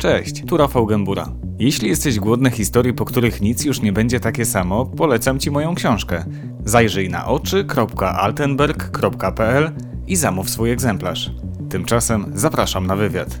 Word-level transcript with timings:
Cześć, 0.00 0.44
tu 0.46 0.56
Rafał 0.56 0.86
Gębura. 0.86 1.28
Jeśli 1.58 1.88
jesteś 1.88 2.18
głodny 2.18 2.50
historii, 2.50 2.94
po 2.94 3.04
których 3.04 3.40
nic 3.40 3.64
już 3.64 3.82
nie 3.82 3.92
będzie 3.92 4.20
takie 4.20 4.44
samo, 4.44 4.86
polecam 4.86 5.38
Ci 5.38 5.50
moją 5.50 5.74
książkę. 5.74 6.24
Zajrzyj 6.64 7.10
na 7.10 7.26
oczy.altenberg.pl 7.26 9.72
i 10.06 10.16
zamów 10.16 10.50
swój 10.50 10.70
egzemplarz. 10.70 11.30
Tymczasem 11.70 12.32
zapraszam 12.34 12.86
na 12.86 12.96
wywiad. 12.96 13.40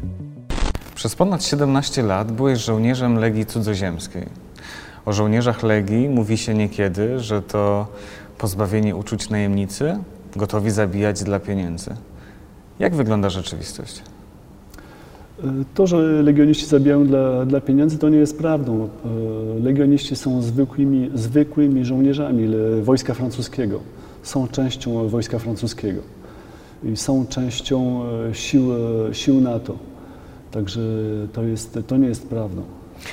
Przez 0.94 1.16
ponad 1.16 1.44
17 1.44 2.02
lat 2.02 2.32
byłeś 2.32 2.58
żołnierzem 2.58 3.14
Legii 3.14 3.46
Cudzoziemskiej. 3.46 4.26
O 5.06 5.12
żołnierzach 5.12 5.62
Legii 5.62 6.08
mówi 6.08 6.38
się 6.38 6.54
niekiedy, 6.54 7.20
że 7.20 7.42
to 7.42 7.86
pozbawieni 8.38 8.94
uczuć 8.94 9.30
najemnicy, 9.30 9.98
gotowi 10.36 10.70
zabijać 10.70 11.22
dla 11.22 11.40
pieniędzy. 11.40 11.96
Jak 12.78 12.94
wygląda 12.94 13.30
rzeczywistość? 13.30 14.02
To, 15.74 15.86
że 15.86 16.22
legioniści 16.22 16.66
zabijają 16.66 17.06
dla, 17.06 17.46
dla 17.46 17.60
pieniędzy, 17.60 17.98
to 17.98 18.08
nie 18.08 18.18
jest 18.18 18.38
prawdą. 18.38 18.84
E, 18.84 19.60
legioniści 19.62 20.16
są 20.16 20.42
zwykłymi, 20.42 21.10
zwykłymi 21.14 21.84
żołnierzami 21.84 22.48
wojska 22.82 23.14
francuskiego. 23.14 23.80
Są 24.22 24.48
częścią 24.48 25.08
wojska 25.08 25.38
francuskiego 25.38 26.00
i 26.84 26.96
są 26.96 27.26
częścią 27.26 28.02
e, 28.30 28.34
sił, 28.34 28.62
sił 29.12 29.40
NATO. 29.40 29.74
Także 30.50 30.80
to, 31.32 31.42
jest, 31.42 31.78
to 31.86 31.96
nie 31.96 32.08
jest 32.08 32.28
prawdą. 32.28 32.62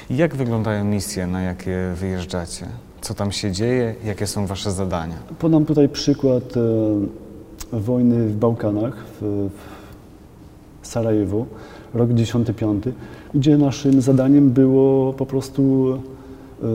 Jak 0.09 0.35
wyglądają 0.35 0.85
misje, 0.85 1.27
na 1.27 1.41
jakie 1.41 1.93
wyjeżdżacie? 1.95 2.65
Co 3.01 3.13
tam 3.13 3.31
się 3.31 3.51
dzieje? 3.51 3.95
Jakie 4.05 4.27
są 4.27 4.47
wasze 4.47 4.71
zadania? 4.71 5.15
Podam 5.39 5.65
tutaj 5.65 5.89
przykład 5.89 6.57
e, 6.57 7.79
wojny 7.79 8.27
w 8.27 8.35
Bałkanach, 8.35 9.05
w, 9.21 9.49
w 10.81 10.87
Sarajewo 10.87 11.45
rok 11.97 12.13
95, 12.13 12.83
gdzie 13.33 13.57
naszym 13.57 14.01
zadaniem 14.01 14.49
było 14.49 15.13
po 15.13 15.25
prostu 15.25 15.93
e, 16.63 16.67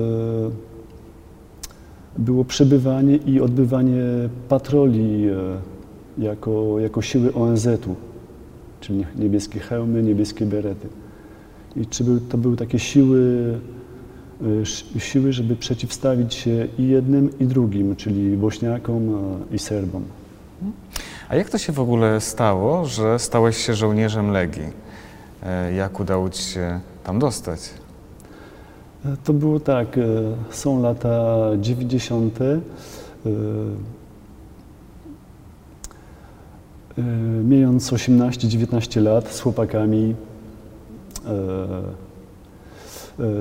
było 2.18 2.44
przebywanie 2.44 3.16
i 3.16 3.40
odbywanie 3.40 4.02
patroli 4.48 5.28
e, 5.28 5.32
jako, 6.18 6.80
jako 6.80 7.02
siły 7.02 7.34
ONZ-u, 7.34 7.94
czyli 8.80 9.04
niebieskie 9.16 9.60
hełmy, 9.60 10.02
niebieskie 10.02 10.46
berety. 10.46 10.88
I 11.76 11.86
czy 11.86 12.04
był, 12.04 12.20
to 12.20 12.38
były 12.38 12.56
takie 12.56 12.78
siły, 12.78 13.54
e, 14.96 15.00
siły, 15.00 15.32
żeby 15.32 15.56
przeciwstawić 15.56 16.34
się 16.34 16.68
i 16.78 16.88
jednym, 16.88 17.30
i 17.40 17.46
drugim, 17.46 17.96
czyli 17.96 18.36
Bośniakom 18.36 19.12
i 19.52 19.58
Serbom. 19.58 20.02
A 21.28 21.36
jak 21.36 21.50
to 21.50 21.58
się 21.58 21.72
w 21.72 21.80
ogóle 21.80 22.20
stało, 22.20 22.84
że 22.84 23.18
stałeś 23.18 23.56
się 23.56 23.74
żołnierzem 23.74 24.30
Legii? 24.30 24.66
E, 25.46 25.72
jak 25.72 26.00
udało 26.00 26.30
Ci 26.30 26.42
się 26.42 26.80
tam 27.04 27.18
dostać? 27.18 27.60
To 29.24 29.32
było 29.32 29.60
tak, 29.60 29.98
e, 29.98 30.02
są 30.50 30.82
lata 30.82 31.38
90. 31.60 32.38
E, 32.40 32.60
Mając 37.44 37.92
18-19 37.92 39.02
lat 39.02 39.28
z 39.28 39.40
chłopakami 39.40 40.14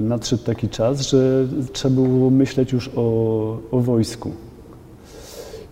nadszedł 0.02 0.44
taki 0.44 0.70
czas, 0.70 1.02
że 1.02 1.48
trzeba 1.74 1.96
było 1.96 2.30
myśleć 2.30 2.72
już 2.72 2.90
o, 2.96 3.58
o 3.72 3.80
wojsku. 3.80 4.32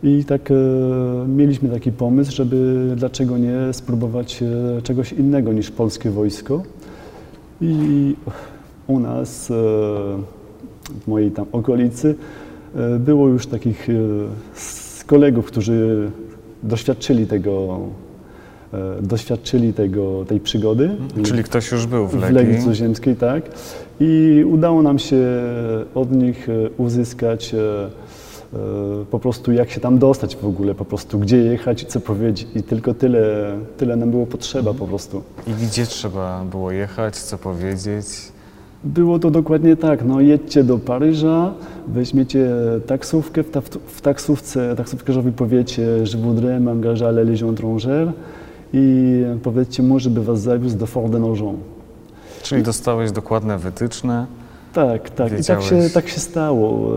I 0.04 0.24
tak 0.26 0.52
e, 0.52 0.56
mieliśmy 1.28 1.70
taki 1.70 1.92
pomysł, 1.92 2.32
żeby 2.32 2.92
dlaczego 2.96 3.38
nie 3.38 3.58
spróbować 3.72 4.44
e, 4.44 4.82
czegoś 4.82 5.14
innego 5.14 5.54
niż 5.54 5.72
polskie 5.72 6.10
wojsko. 6.10 6.64
I 7.62 8.16
u 8.88 9.00
nas, 9.00 9.52
e, 9.52 9.54
w 11.02 11.08
mojej 11.08 11.32
tam 11.32 11.46
okolicy, 11.52 12.16
e, 12.76 13.00
było 13.00 13.28
już 13.28 13.48
takich 13.48 13.90
e, 13.90 13.94
kolegów, 15.06 15.46
którzy 15.46 16.12
doświadczyli 16.64 17.28
tego, 17.28 17.80
e, 18.74 19.02
doświadczyli 19.02 19.74
tego, 19.74 20.26
tej 20.28 20.40
przygody. 20.40 20.90
Czyli 21.24 21.44
ktoś 21.44 21.72
już 21.72 21.86
był 21.86 22.08
w 22.08 22.12
w 22.12 22.22
Legii? 22.22 22.36
Legii 22.36 22.58
Cudzoziemskiej, 22.60 23.16
tak. 23.16 23.44
I 24.00 24.44
udało 24.48 24.82
nam 24.82 25.00
się 25.00 25.26
od 25.96 26.12
nich 26.12 26.48
uzyskać 26.78 27.56
po 29.12 29.20
prostu 29.20 29.52
jak 29.52 29.70
się 29.70 29.80
tam 29.80 30.00
dostać 30.00 30.36
w 30.36 30.46
ogóle, 30.46 30.76
po 30.76 30.86
prostu 30.86 31.20
gdzie 31.20 31.38
jechać 31.38 31.84
i 31.84 31.86
co 31.86 32.00
powiedzieć. 32.00 32.48
I 32.56 32.64
tylko 32.64 32.94
tyle, 32.94 33.54
tyle 33.78 33.96
nam 33.96 34.12
było 34.12 34.26
potrzeba 34.26 34.74
po 34.74 34.88
prostu. 34.88 35.22
I 35.48 35.54
gdzie 35.54 35.86
trzeba 35.86 36.44
było 36.52 36.72
jechać, 36.72 37.18
co 37.18 37.38
powiedzieć? 37.38 38.06
Było 38.84 39.20
to 39.20 39.32
dokładnie 39.32 39.76
tak, 39.76 40.06
no 40.06 40.22
jedźcie 40.22 40.64
do 40.64 40.78
Paryża, 40.78 41.54
weźmiecie 41.88 42.50
taksówkę, 42.88 43.44
w, 43.44 43.52
ta, 43.52 43.62
w 43.88 44.02
taksówce 44.02 44.76
taksówkarzowi 44.76 45.32
powiecie, 45.32 46.08
że 46.08 46.18
voudrais 46.18 46.62
m'engager 46.62 47.06
à 47.06 47.10
la 47.10 47.24
Légion 47.24 47.56
étrangère 47.56 48.12
i 48.74 49.24
powiedzcie 49.44 49.84
mu, 49.84 50.00
żeby 50.00 50.24
was 50.24 50.42
zawiózł 50.42 50.78
do 50.78 50.86
Fort 50.86 51.12
de 51.12 51.20
Nogent. 51.20 51.60
Czyli 52.44 52.64
dostałeś 52.64 53.12
dokładne 53.12 53.58
wytyczne. 53.58 54.26
Tak, 54.74 55.10
tak. 55.10 55.40
I 55.40 55.44
tak 55.44 55.62
się, 55.62 55.90
tak 55.94 56.08
się 56.10 56.20
stało. 56.20 56.92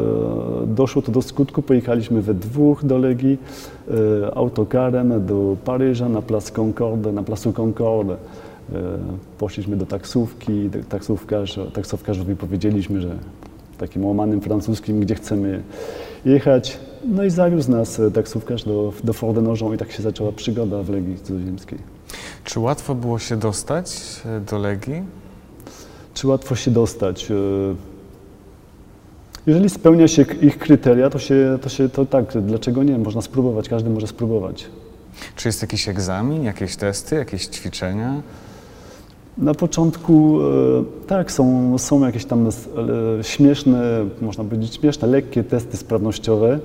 E, 0.62 0.66
Doszło 0.66 1.02
to 1.02 1.12
do 1.12 1.22
skutku. 1.22 1.62
Pojechaliśmy 1.62 2.22
we 2.22 2.34
dwóch 2.34 2.84
do 2.84 2.98
Legii 2.98 3.38
e, 3.88 4.34
autokarem 4.34 5.26
do 5.26 5.56
Paryża 5.64 6.08
na 6.08 6.22
Plac 6.22 6.50
Concorde, 6.50 7.12
na 7.12 7.22
Placu 7.22 7.52
Concorde. 7.52 8.12
E, 8.12 8.18
Poszliśmy 9.38 9.76
do 9.76 9.86
taksówki. 9.86 10.70
Taksówkarz, 10.88 11.60
taksówkarzowi 11.72 12.36
powiedzieliśmy, 12.36 13.00
że 13.00 13.16
takim 13.78 14.04
łamanym 14.06 14.40
francuskim, 14.40 15.00
gdzie 15.00 15.14
chcemy 15.14 15.62
jechać. 16.24 16.78
No 17.04 17.24
i 17.24 17.30
zawiózł 17.30 17.70
nas 17.70 18.00
taksówkarz 18.14 18.64
do, 18.64 18.92
do 19.04 19.12
Fort 19.12 19.34
de 19.34 19.42
Nogent 19.42 19.74
i 19.74 19.78
tak 19.78 19.92
się 19.92 20.02
zaczęła 20.02 20.32
przygoda 20.32 20.82
w 20.82 20.90
Legii 20.90 21.18
Cudzoziemskiej. 21.18 21.78
Czy 22.44 22.60
łatwo 22.60 22.94
było 22.94 23.18
się 23.18 23.36
dostać 23.36 24.00
do 24.50 24.58
Legii? 24.58 25.02
Czy 26.14 26.26
łatwo 26.28 26.54
się 26.54 26.70
dostać? 26.70 27.30
E, 27.30 27.34
Jeżeli 29.46 29.70
spełnia 29.70 30.08
się 30.08 30.22
ich 30.22 30.58
kryteria, 30.58 31.10
to 31.10 31.18
się, 31.18 31.58
to 31.62 31.68
się 31.68 31.88
to 31.88 32.06
tak, 32.06 32.24
dlaczego 32.42 32.82
nie? 32.82 32.98
Można 32.98 33.22
spróbować, 33.22 33.68
każdy 33.68 33.90
może 33.90 34.06
spróbować. 34.06 34.66
Czy 35.36 35.48
jest 35.48 35.62
jakiś 35.62 35.88
egzamin, 35.88 36.42
jakieś 36.44 36.76
testy, 36.76 37.16
jakieś 37.16 37.46
ćwiczenia? 37.46 38.22
Na 39.38 39.54
początku 39.54 40.38
e, 40.40 41.06
tak, 41.06 41.32
są, 41.32 41.78
są 41.78 42.06
jakieś 42.06 42.24
tam 42.24 42.48
e, 42.48 43.24
śmieszne, 43.24 44.06
można 44.20 44.44
powiedzieć 44.44 44.74
śmieszne, 44.74 45.08
lekkie 45.08 45.44
testy 45.44 45.76
sprawnościowe. 45.76 46.58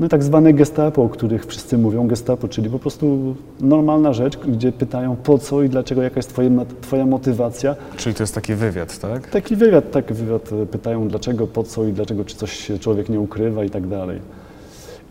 No 0.00 0.06
i 0.06 0.08
tak 0.08 0.22
zwane 0.22 0.52
gestapo, 0.52 1.02
o 1.02 1.08
których 1.08 1.46
wszyscy 1.46 1.78
mówią, 1.78 2.06
gestapo, 2.06 2.48
czyli 2.48 2.70
po 2.70 2.78
prostu 2.78 3.34
normalna 3.60 4.12
rzecz, 4.12 4.38
gdzie 4.38 4.72
pytają 4.72 5.16
po 5.16 5.38
co 5.38 5.62
i 5.62 5.68
dlaczego, 5.68 6.02
jaka 6.02 6.16
jest 6.16 6.28
twoja, 6.28 6.50
twoja 6.80 7.06
motywacja. 7.06 7.76
Czyli 7.96 8.14
to 8.14 8.22
jest 8.22 8.34
taki 8.34 8.54
wywiad, 8.54 8.98
tak? 8.98 9.30
Taki 9.30 9.56
wywiad, 9.56 9.90
tak, 9.90 10.12
wywiad 10.12 10.52
e, 10.52 10.66
pytają 10.66 11.08
dlaczego, 11.08 11.46
po 11.46 11.64
co 11.64 11.84
i 11.84 11.92
dlaczego, 11.92 12.24
czy 12.24 12.36
coś 12.36 12.70
człowiek 12.80 13.08
nie 13.08 13.20
ukrywa 13.20 13.64
i 13.64 13.70
tak 13.70 13.86
dalej. 13.86 14.20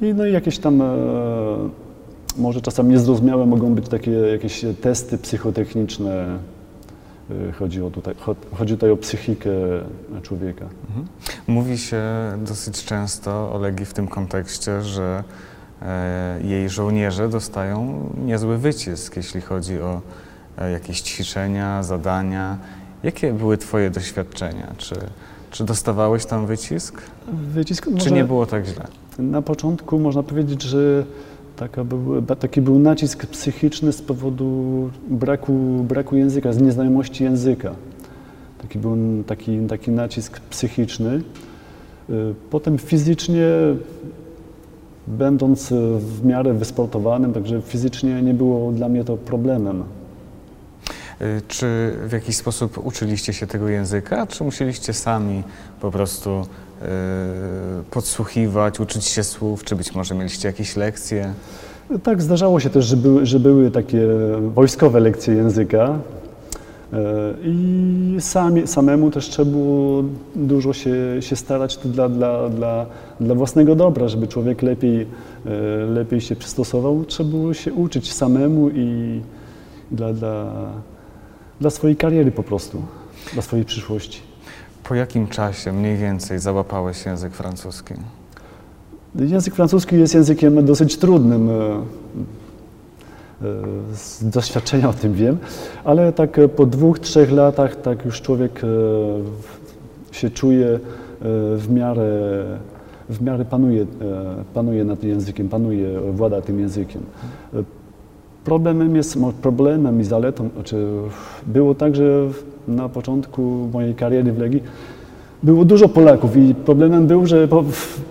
I 0.01 0.13
no 0.13 0.25
i 0.25 0.33
jakieś 0.33 0.59
tam, 0.59 0.81
e, 0.81 0.95
może 2.37 2.61
czasem 2.61 2.89
niezrozumiałe 2.89 3.45
mogą 3.45 3.75
być 3.75 3.87
takie 3.87 4.11
jakieś 4.11 4.65
testy 4.81 5.17
psychotechniczne. 5.17 6.39
E, 7.31 7.51
Chodzi, 7.51 7.81
o 7.83 7.89
tutaj, 7.89 8.15
cho- 8.15 8.35
chodzi 8.57 8.73
tutaj 8.73 8.91
o 8.91 8.97
psychikę 8.97 9.49
człowieka. 10.23 10.65
Mówi 11.47 11.77
się 11.77 12.01
dosyć 12.37 12.85
często 12.85 13.53
o 13.53 13.57
Legii 13.59 13.85
w 13.85 13.93
tym 13.93 14.07
kontekście, 14.07 14.81
że 14.81 15.23
e, 15.81 16.39
jej 16.43 16.69
żołnierze 16.69 17.29
dostają 17.29 18.09
niezły 18.25 18.57
wycisk, 18.57 19.15
jeśli 19.17 19.41
chodzi 19.41 19.81
o 19.81 20.01
e, 20.57 20.71
jakieś 20.71 21.01
ćwiczenia, 21.01 21.83
zadania. 21.83 22.57
Jakie 23.03 23.33
były 23.33 23.57
Twoje 23.57 23.89
doświadczenia? 23.89 24.73
Czy, 24.77 24.95
czy 25.51 25.63
dostawałeś 25.63 26.25
tam 26.25 26.45
wycisk? 26.47 27.01
Wycisk, 27.33 27.85
Czy 27.85 27.91
może 27.91 28.11
nie 28.11 28.23
było 28.23 28.45
tak 28.45 28.65
źle? 28.65 28.87
Na 29.19 29.41
początku 29.41 29.99
można 29.99 30.23
powiedzieć, 30.23 30.61
że 30.61 31.03
taka 31.57 31.83
był, 31.83 32.21
taki 32.21 32.61
był 32.61 32.79
nacisk 32.79 33.25
psychiczny 33.25 33.93
z 33.93 34.01
powodu 34.01 34.89
braku, 35.09 35.53
braku 35.87 36.15
języka, 36.17 36.53
z 36.53 36.61
nieznajomości 36.61 37.23
języka. 37.23 37.71
Taki 38.61 38.79
był 38.79 38.97
taki, 39.27 39.59
taki 39.59 39.91
nacisk 39.91 40.39
psychiczny. 40.39 41.21
Y, 42.09 42.33
Potem 42.49 42.77
fizycznie, 42.77 43.47
będąc 45.07 45.73
w 45.99 46.25
miarę 46.25 46.53
wysportowanym, 46.53 47.33
także 47.33 47.61
fizycznie 47.61 48.21
nie 48.21 48.33
było 48.33 48.71
dla 48.71 48.89
mnie 48.89 49.03
to 49.03 49.17
problemem. 49.17 49.83
Y, 51.21 51.41
Czy 51.47 51.93
w 52.07 52.11
jakiś 52.11 52.35
sposób 52.35 52.85
uczyliście 52.85 53.33
się 53.33 53.47
tego 53.47 53.69
języka, 53.69 54.27
czy 54.27 54.43
musieliście 54.43 54.93
sami 54.93 55.43
po 55.81 55.91
prostu 55.91 56.45
podsłuchiwać, 57.91 58.79
uczyć 58.79 59.05
się 59.05 59.23
słów, 59.23 59.63
czy 59.63 59.75
być 59.75 59.95
może 59.95 60.15
mieliście 60.15 60.47
jakieś 60.47 60.75
lekcje? 60.75 61.33
Tak, 62.03 62.21
zdarzało 62.21 62.59
się 62.59 62.69
też, 62.69 62.85
że 62.85 62.97
były, 62.97 63.25
że 63.25 63.39
były 63.39 63.71
takie 63.71 64.07
wojskowe 64.39 64.99
lekcje 64.99 65.33
języka. 65.33 65.99
E, 66.93 67.33
I 67.43 68.15
sami, 68.19 68.67
samemu 68.67 69.11
też 69.11 69.29
trzeba 69.29 69.51
było 69.51 70.03
dużo 70.35 70.73
się, 70.73 70.95
się 71.19 71.35
starać 71.35 71.77
dla, 71.77 72.09
dla, 72.09 72.49
dla, 72.49 72.85
dla 73.19 73.35
własnego 73.35 73.75
dobra, 73.75 74.07
żeby 74.07 74.27
człowiek 74.27 74.61
lepiej, 74.61 75.01
e, 75.01 75.05
lepiej 75.85 76.21
się 76.21 76.35
przystosował. 76.35 77.05
Trzeba 77.05 77.29
było 77.29 77.53
się 77.53 77.73
uczyć 77.73 78.13
samemu 78.13 78.69
i 78.69 79.21
dla, 79.91 80.13
dla, 80.13 80.53
dla 81.61 81.69
swojej 81.69 81.95
kariery 81.95 82.31
po 82.31 82.43
prostu, 82.43 82.81
dla 83.33 83.41
swojej 83.41 83.65
przyszłości. 83.65 84.26
Po 84.87 84.95
jakim 84.95 85.27
czasie 85.27 85.73
mniej 85.73 85.97
więcej 85.97 86.39
załapałeś 86.39 87.05
język 87.05 87.33
francuski? 87.33 87.93
Język 89.15 89.55
francuski 89.55 89.99
jest 89.99 90.13
językiem 90.13 90.65
dosyć 90.65 90.97
trudnym. 90.97 91.49
e, 91.49 91.53
e, 91.53 91.85
Z 93.93 94.23
doświadczenia 94.23 94.89
o 94.89 94.93
tym 94.93 95.13
wiem, 95.13 95.37
ale 95.83 96.13
tak 96.13 96.39
e, 96.39 96.47
po 96.47 96.65
dwóch, 96.65 96.99
trzech 96.99 97.31
latach 97.31 97.81
tak 97.81 98.05
już 98.05 98.21
człowiek 98.21 98.61
się 100.11 100.29
czuje 100.29 100.79
w 101.57 101.65
miarę, 101.69 102.43
w 103.09 103.21
miarę 103.21 103.45
panuje, 103.45 103.85
panuje 104.53 104.83
nad 104.83 104.99
tym 104.99 105.09
językiem, 105.09 105.49
panuje, 105.49 106.01
włada 106.11 106.41
tym 106.41 106.59
językiem. 106.59 107.01
Problemem 108.47 108.95
jest, 108.95 109.17
problemem 109.41 110.01
i 110.01 110.03
zaletą, 110.03 110.49
znaczy 110.53 110.85
było 111.47 111.75
tak, 111.75 111.95
że 111.95 112.27
na 112.67 112.89
początku 112.89 113.69
mojej 113.73 113.95
kariery 113.95 114.33
w 114.33 114.39
Legii 114.39 114.63
było 115.43 115.65
dużo 115.65 115.89
Polaków 115.89 116.37
i 116.37 116.55
problemem 116.55 117.07
był, 117.07 117.25
że 117.25 117.47
po, 117.47 117.63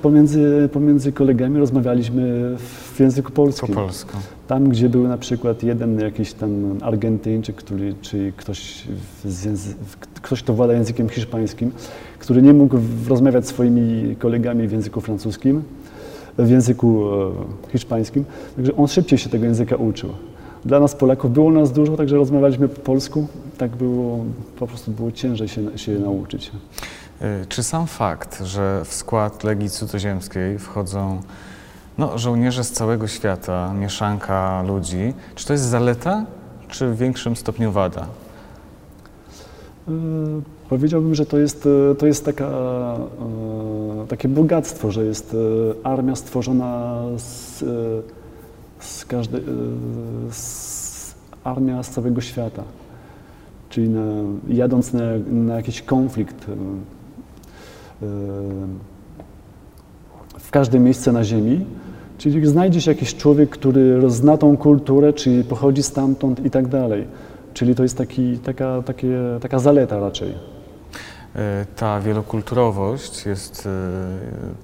pomiędzy, 0.03 0.69
pomiędzy 0.73 1.13
kolegami 1.13 1.59
rozmawialiśmy 1.59 2.57
w 2.95 3.01
języku 3.01 3.33
Po 3.33 3.37
polskim. 3.37 3.75
polsku. 3.75 4.17
Tam, 4.49 4.69
gdzie 4.69 4.89
był 4.89 5.09
na 5.09 5.19
przykład 5.19 5.63
jeden 5.63 6.01
jakiś 6.01 6.33
tam 6.33 6.79
Argentyńczyk, 6.83 7.57
który, 7.57 7.95
czy 8.01 8.33
ktoś, 8.37 8.85
ktoś, 10.23 10.43
kto 10.43 10.55
włada 10.55 10.73
językiem 10.73 11.09
hiszpańskim, 11.09 11.71
który 12.19 12.43
nie 12.43 12.53
mógł 12.53 12.77
rozmawiać 13.09 13.47
z 13.47 13.49
swoimi 13.49 14.17
kolegami 14.17 14.69
w 14.69 14.73
języku 14.73 15.01
francuskim, 15.01 15.63
w 16.39 16.51
języku 16.51 17.09
e, 17.69 17.73
hiszpańskim, 17.73 18.25
także 18.57 18.77
on 18.77 18.89
szybciej 18.89 19.19
się 19.19 19.31
tego 19.31 19.45
języka 19.45 19.77
uczył. 19.77 20.11
Dla 20.65 20.81
nas 20.81 20.95
Polaków 20.95 21.33
było 21.33 21.51
nas 21.51 21.73
dużo, 21.73 21.97
także 21.97 22.17
rozmawialiśmy 22.17 22.69
po 22.69 22.81
polsku, 22.81 23.27
tak 23.59 23.77
było, 23.77 24.25
po 24.59 24.67
prostu 24.67 24.91
było 24.91 25.13
ciężej 25.13 25.49
się, 25.49 25.79
się 25.79 25.93
nauczyć. 25.99 26.53
Y, 27.23 27.47
Czy 27.49 27.63
sam 27.63 27.87
fakt, 27.87 28.43
że 28.45 28.83
w 28.85 28.95
skład 28.95 29.45
Legii 29.45 29.71
Cudzoziemskiej 29.71 30.59
wchodzą 30.59 31.21
no, 31.99 32.19
żołnierze 32.19 32.65
z 32.65 32.73
całego 32.73 33.09
świata, 33.09 33.75
mieszanka 33.75 34.63
ludzi, 34.63 35.15
czy 35.35 35.47
to 35.47 35.53
jest 35.53 35.65
zaleta, 35.65 36.25
czy 36.69 36.89
w 36.89 36.97
większym 36.97 37.37
stopniu 37.37 37.73
wada? 37.73 38.07
E, 39.89 39.93
Powiedziałbym, 40.69 41.15
że 41.15 41.27
to 41.27 41.39
jest, 41.39 41.69
e, 41.91 41.95
to 41.95 42.07
jest 42.07 42.25
taka, 42.25 42.47
e, 42.47 44.07
takie 44.09 44.29
bogactwo, 44.29 44.91
że 44.91 45.05
jest 45.05 45.35
e, 45.35 45.87
armia 45.87 46.17
stworzona 46.17 47.03
z, 47.17 47.65
z 48.79 49.05
każdej, 49.05 49.43
armia 51.45 51.83
z 51.83 51.91
całego 51.91 52.21
świata. 52.21 52.63
Czyli 53.69 53.89
na, 53.89 54.03
jadąc 54.49 54.93
na, 54.93 55.01
na 55.31 55.57
jakiś 55.57 55.83
konflikt 55.83 56.47
w 60.39 60.51
każde 60.51 60.79
miejsce 60.79 61.13
na 61.13 61.25
ziemi, 61.25 61.65
czyli 62.19 62.47
znajdzie 62.47 62.81
się 62.81 62.91
jakiś 62.91 63.17
człowiek, 63.17 63.51
który 63.51 64.11
zna 64.11 64.37
tą 64.37 64.57
kulturę, 64.57 65.13
czyli 65.13 65.45
pochodzi 65.45 65.83
stamtąd 65.83 66.45
i 66.47 66.51
tak 66.51 66.69
dalej. 66.69 67.07
Czyli 67.55 67.75
to 67.75 67.83
jest 67.83 67.99
taki, 67.99 68.39
taka, 68.39 68.83
takie, 68.83 69.19
taka 69.41 69.59
zaleta 69.59 70.01
raczej. 70.01 70.56
Y, 71.37 71.67
Ta 71.77 72.01
wielokulturowość 72.01 73.27
jest 73.27 73.67
y, 73.67 73.71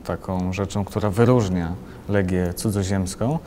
taką 0.04 0.52
rzeczą, 0.52 0.84
która 0.84 1.10
wyróżnia 1.10 1.72
Legię 2.08 2.54
Cudzoziemską. 2.54 3.38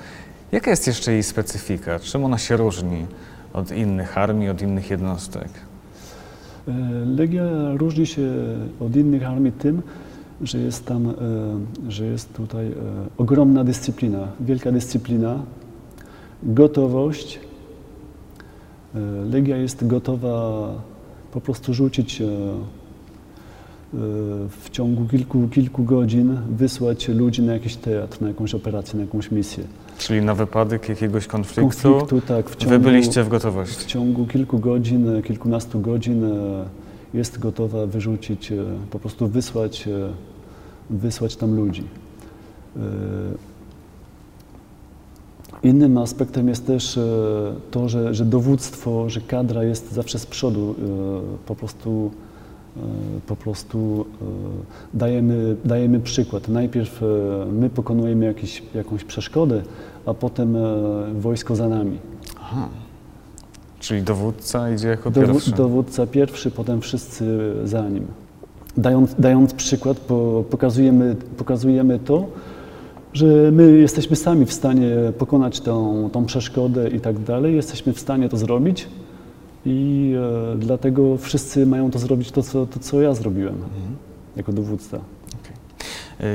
Jaka 0.51 0.71
jest 0.71 0.87
jeszcze 0.87 1.11
jej 1.11 1.23
specyfika? 1.23 1.99
Czym 1.99 2.25
ona 2.25 2.37
się 2.37 2.57
różni 2.57 3.05
od 3.53 3.71
innych 3.71 4.17
armii, 4.17 4.49
od 4.49 4.61
innych 4.61 4.89
jednostek? 4.89 5.49
E, 6.67 6.71
Legia 7.05 7.43
różni 7.77 8.05
się 8.05 8.31
od 8.79 8.95
innych 8.95 9.23
armii 9.23 9.51
tym, 9.51 9.81
że 10.41 10.57
jest 10.57 10.85
tam, 10.85 11.09
e, 11.09 11.13
że 11.91 12.05
jest 12.05 12.33
tutaj 12.33 12.67
e, 12.67 12.73
ogromna 13.17 13.63
dyscyplina, 13.63 14.27
wielka 14.39 14.71
dyscyplina, 14.71 15.39
gotowość. 16.43 17.39
E, 18.95 18.99
Legia 19.25 19.57
jest 19.57 19.87
gotowa 19.87 20.67
po 21.31 21.41
prostu 21.41 21.73
rzucić 21.73 22.21
e, 22.21 22.25
e, 22.25 22.84
w 24.49 24.69
ciągu 24.71 25.05
kilku, 25.05 25.47
kilku 25.47 25.83
godzin, 25.83 26.37
wysłać 26.49 27.07
ludzi 27.07 27.41
na 27.41 27.53
jakiś 27.53 27.75
teatr, 27.75 28.21
na 28.21 28.27
jakąś 28.27 28.55
operację, 28.55 28.95
na 28.95 29.01
jakąś 29.05 29.31
misję. 29.31 29.63
Czyli 29.97 30.21
na 30.21 30.35
wypadek 30.35 30.89
jakiegoś 30.89 31.27
konfliktu, 31.27 31.91
Konfliktu, 31.91 32.21
tak, 32.21 32.49
w 32.49 32.55
ciągu, 32.55 32.69
wy 32.69 32.79
byliście 32.79 33.23
w 33.23 33.25
w 33.25 33.29
gotowości. 33.29 33.87
ciągu 33.87 34.25
kilku 34.25 34.59
godzin, 34.59 35.21
kilkunastu 35.21 35.79
godzin 35.79 36.23
e, 36.23 36.65
jest 37.13 37.39
gotowa 37.39 37.85
wyrzucić, 37.85 38.51
e, 38.51 38.63
po 38.91 38.99
prostu 38.99 39.27
wysłać, 39.27 39.87
e, 39.87 40.09
wysłać 40.89 41.35
tam 41.35 41.55
ludzi. 41.55 41.83
Innym 45.63 45.97
aspektem 45.97 46.47
jest 46.47 46.67
też 46.67 46.99
to, 47.71 47.89
że, 47.89 48.13
że 48.13 48.25
dowództwo, 48.25 49.09
że 49.09 49.21
kadra 49.21 49.63
jest 49.63 49.91
zawsze 49.91 50.19
z 50.19 50.25
przodu. 50.25 50.75
Po 51.45 51.55
prostu, 51.55 52.11
po 53.27 53.35
prostu 53.35 54.05
e, 54.21 54.25
dajemy, 54.97 55.55
dajemy 55.65 55.99
przykład. 55.99 56.47
Najpierw 56.47 57.03
e, 57.03 57.05
my 57.51 57.69
pokonujemy 57.69 58.25
jakiś, 58.25 58.63
jakąś 58.75 59.03
przeszkodę, 59.03 59.61
a 60.05 60.13
potem 60.13 60.55
e, 60.55 60.61
wojsko 61.19 61.55
za 61.55 61.69
nami. 61.69 61.97
Aha. 62.41 62.67
Czyli 63.79 64.01
dowódca 64.01 64.69
idzie 64.71 64.87
jako 64.87 65.11
Dowó- 65.11 65.25
pierwszy. 65.25 65.51
dowódca 65.51 66.07
pierwszy, 66.07 66.51
potem 66.51 66.81
wszyscy 66.81 67.53
za 67.63 67.89
nim. 67.89 68.05
Dając, 68.77 69.15
dając 69.19 69.53
przykład, 69.53 69.97
po, 69.99 70.43
pokazujemy, 70.49 71.15
pokazujemy 71.37 71.99
to, 71.99 72.25
że 73.13 73.51
my 73.51 73.71
jesteśmy 73.77 74.15
sami 74.15 74.45
w 74.45 74.53
stanie 74.53 74.91
pokonać 75.17 75.61
tą, 75.61 76.09
tą 76.13 76.25
przeszkodę 76.25 76.89
i 76.89 76.99
tak 76.99 77.19
dalej. 77.19 77.55
Jesteśmy 77.55 77.93
w 77.93 77.99
stanie 77.99 78.29
to 78.29 78.37
zrobić 78.37 78.87
i 79.65 80.13
e, 80.53 80.55
dlatego 80.57 81.17
wszyscy 81.17 81.65
mają 81.65 81.91
to 81.91 81.99
zrobić, 81.99 82.31
to 82.31 82.43
co, 82.43 82.65
to, 82.65 82.79
co 82.79 83.01
ja 83.01 83.13
zrobiłem 83.13 83.53
Mhm. 83.55 83.95
jako 84.35 84.53
dowódca. 84.53 84.97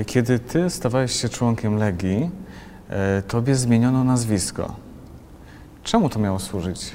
Y, 0.00 0.04
Kiedy 0.04 0.38
ty 0.38 0.70
stawałeś 0.70 1.12
się 1.12 1.28
członkiem 1.28 1.76
Legii, 1.76 2.30
y, 3.18 3.22
tobie 3.22 3.54
zmieniono 3.54 4.04
nazwisko. 4.04 4.74
Czemu 5.84 6.08
to 6.08 6.18
miało 6.18 6.38
służyć? 6.38 6.92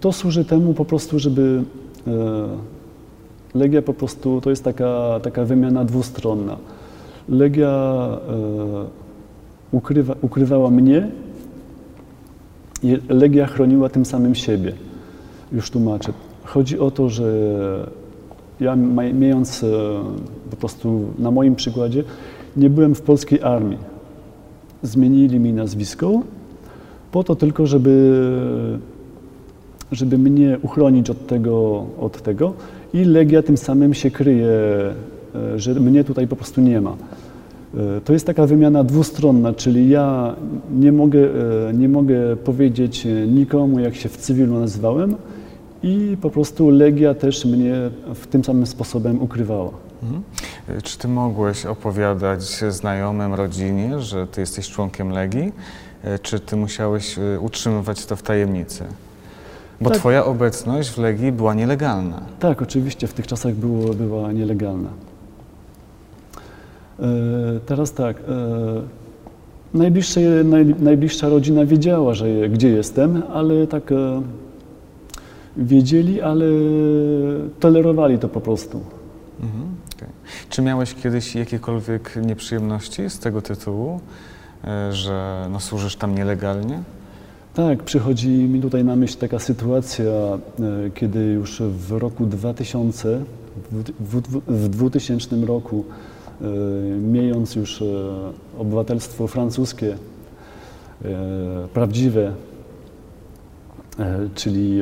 To 0.00 0.12
służy 0.12 0.44
temu 0.44 0.74
po 0.74 0.84
prostu, 0.84 1.18
żeby 1.18 1.62
e, 2.06 2.12
Legia 3.58 3.82
po 3.82 3.94
prostu 3.94 4.40
to 4.40 4.50
jest 4.50 4.64
taka, 4.64 5.20
taka 5.22 5.44
wymiana 5.44 5.84
dwustronna. 5.84 6.56
Legia 7.28 7.68
e, 7.68 8.86
ukrywa, 9.72 10.14
ukrywała 10.22 10.70
mnie 10.70 11.08
i 12.82 12.98
Legia 13.08 13.46
chroniła 13.46 13.88
tym 13.88 14.04
samym 14.04 14.34
siebie. 14.34 14.72
Już 15.52 15.70
tłumaczę. 15.70 16.12
Chodzi 16.44 16.78
o 16.78 16.90
to, 16.90 17.08
że 17.08 17.32
ja 18.60 18.76
maj- 18.76 19.14
mając 19.14 19.64
e, 19.64 19.66
po 20.50 20.56
prostu 20.56 21.04
na 21.18 21.30
moim 21.30 21.54
przykładzie, 21.54 22.04
nie 22.56 22.70
byłem 22.70 22.94
w 22.94 23.00
polskiej 23.02 23.42
armii. 23.42 23.78
Zmienili 24.82 25.40
mi 25.40 25.52
nazwisko 25.52 26.20
po 27.12 27.24
to 27.24 27.36
tylko, 27.36 27.66
żeby 27.66 28.22
żeby 29.92 30.18
mnie 30.18 30.58
uchronić 30.62 31.10
od 31.10 31.26
tego, 31.26 31.84
od 32.00 32.22
tego 32.22 32.52
i 32.94 33.04
Legia 33.04 33.42
tym 33.42 33.56
samym 33.56 33.94
się 33.94 34.10
kryje, 34.10 34.48
e, 35.34 35.58
że 35.58 35.74
mnie 35.74 36.04
tutaj 36.04 36.26
po 36.28 36.36
prostu 36.36 36.60
nie 36.60 36.80
ma. 36.80 36.90
E, 37.74 38.00
To 38.04 38.12
jest 38.12 38.26
taka 38.26 38.46
wymiana 38.46 38.84
dwustronna, 38.84 39.52
czyli 39.52 39.88
ja 39.88 40.36
nie 40.74 40.92
mogę, 40.92 41.28
nie 41.74 41.88
mogę 41.88 42.36
powiedzieć 42.36 43.06
nikomu, 43.28 43.78
jak 43.80 43.94
się 43.94 44.08
w 44.08 44.16
cywilu 44.16 44.60
nazywałem 44.60 45.14
i 45.82 46.16
po 46.20 46.30
prostu 46.30 46.70
Legia 46.70 47.14
też 47.14 47.44
mnie 47.44 47.74
w 48.14 48.26
tym 48.26 48.44
samym 48.44 48.66
sposobem 48.66 49.22
ukrywała. 49.22 49.70
Mhm. 50.02 50.22
Czy 50.82 50.98
ty 50.98 51.08
mogłeś 51.08 51.66
opowiadać 51.66 52.42
znajomym, 52.68 53.34
rodzinie, 53.34 54.00
że 54.00 54.26
ty 54.26 54.40
jesteś 54.40 54.68
członkiem 54.70 55.10
Legii? 55.10 55.52
Y, 56.04 56.18
Czy 56.18 56.40
ty 56.40 56.56
musiałeś 56.56 57.18
y, 57.18 57.40
utrzymywać 57.40 58.06
to 58.06 58.16
w 58.16 58.22
tajemnicy? 58.22 58.84
Bo 59.80 59.90
Tak. 59.90 59.98
twoja 59.98 60.24
obecność 60.24 60.90
w 60.90 60.98
Legii 60.98 61.32
była 61.32 61.54
nielegalna. 61.54 62.22
Tak, 62.40 62.62
oczywiście 62.62 63.06
w 63.06 63.12
tych 63.14 63.26
czasach 63.26 63.54
było, 63.54 63.94
była 63.94 64.32
nielegalna. 64.32 64.88
E, 67.00 67.04
teraz 67.66 67.92
tak. 67.92 68.16
E, 68.16 68.22
najbliższe, 69.78 70.20
naj, 70.44 70.74
najbliższa 70.78 71.28
rodzina 71.28 71.66
wiedziała, 71.66 72.14
że 72.14 72.48
gdzie 72.48 72.68
jestem, 72.68 73.22
ale 73.32 73.66
tak 73.66 73.92
e, 73.92 74.22
wiedzieli, 75.56 76.20
ale 76.20 76.44
tolerowali 77.60 78.18
to 78.18 78.28
po 78.28 78.40
prostu. 78.40 78.80
Mhm, 79.40 79.64
okej. 79.96 80.08
Czy 80.48 80.62
miałeś 80.62 80.94
kiedyś 80.94 81.34
jakiekolwiek 81.34 82.18
nieprzyjemności 82.26 83.10
z 83.10 83.18
tego 83.18 83.42
tytułu, 83.42 84.00
e, 84.64 84.92
że 84.92 85.46
no, 85.50 85.60
służysz 85.60 85.96
tam 85.96 86.14
nielegalnie? 86.14 86.82
Tak, 87.54 87.82
przychodzi 87.82 88.28
mi 88.28 88.60
tutaj 88.60 88.84
na 88.84 88.96
myśl 88.96 89.18
taka 89.18 89.38
sytuacja, 89.38 90.04
e, 90.04 90.38
kiedy 90.94 91.18
już 91.18 91.62
w 91.62 91.92
roku 91.92 92.26
2000, 92.26 93.24
w, 93.72 93.84
w, 94.00 94.40
w 94.46 94.68
2000 94.68 95.36
roku, 95.46 95.84
e, 96.40 96.44
miejąc 96.98 97.54
już 97.54 97.84
obywatelstwo 98.58 99.26
francuskie, 99.26 99.96
prawdziwe, 101.72 102.32
czyli 104.34 104.80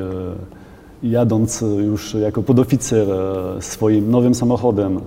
jadąc 1.02 1.64
już 1.86 2.14
jako 2.14 2.42
podoficer 2.42 3.10
e, 3.10 3.62
swoim 3.62 4.10
nowym 4.10 4.34
samochodem, 4.34 5.00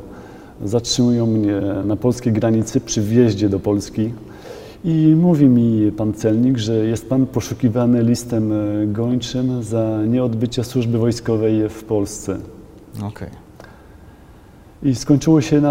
zatrzymują 0.65 1.27
mnie 1.27 1.61
na 1.85 1.95
polskiej 1.95 2.33
granicy 2.33 2.81
przy 2.81 3.01
wjeździe 3.01 3.49
do 3.49 3.59
Polski. 3.59 4.13
I 4.85 5.15
mówi 5.17 5.45
mi 5.45 5.91
pan 5.91 6.13
celnik, 6.13 6.57
że 6.57 6.75
jest 6.75 7.09
pan 7.09 7.25
poszukiwany 7.25 8.03
listem 8.03 8.51
e, 8.51 8.87
gończym 8.87 9.63
za 9.63 9.99
nieodbycie 10.07 10.63
służby 10.63 10.97
wojskowej 10.97 11.69
w 11.69 11.83
Polsce. 11.83 12.37
Okej. 13.03 13.29
I 14.83 14.95
skończyło 14.95 15.41
się 15.41 15.61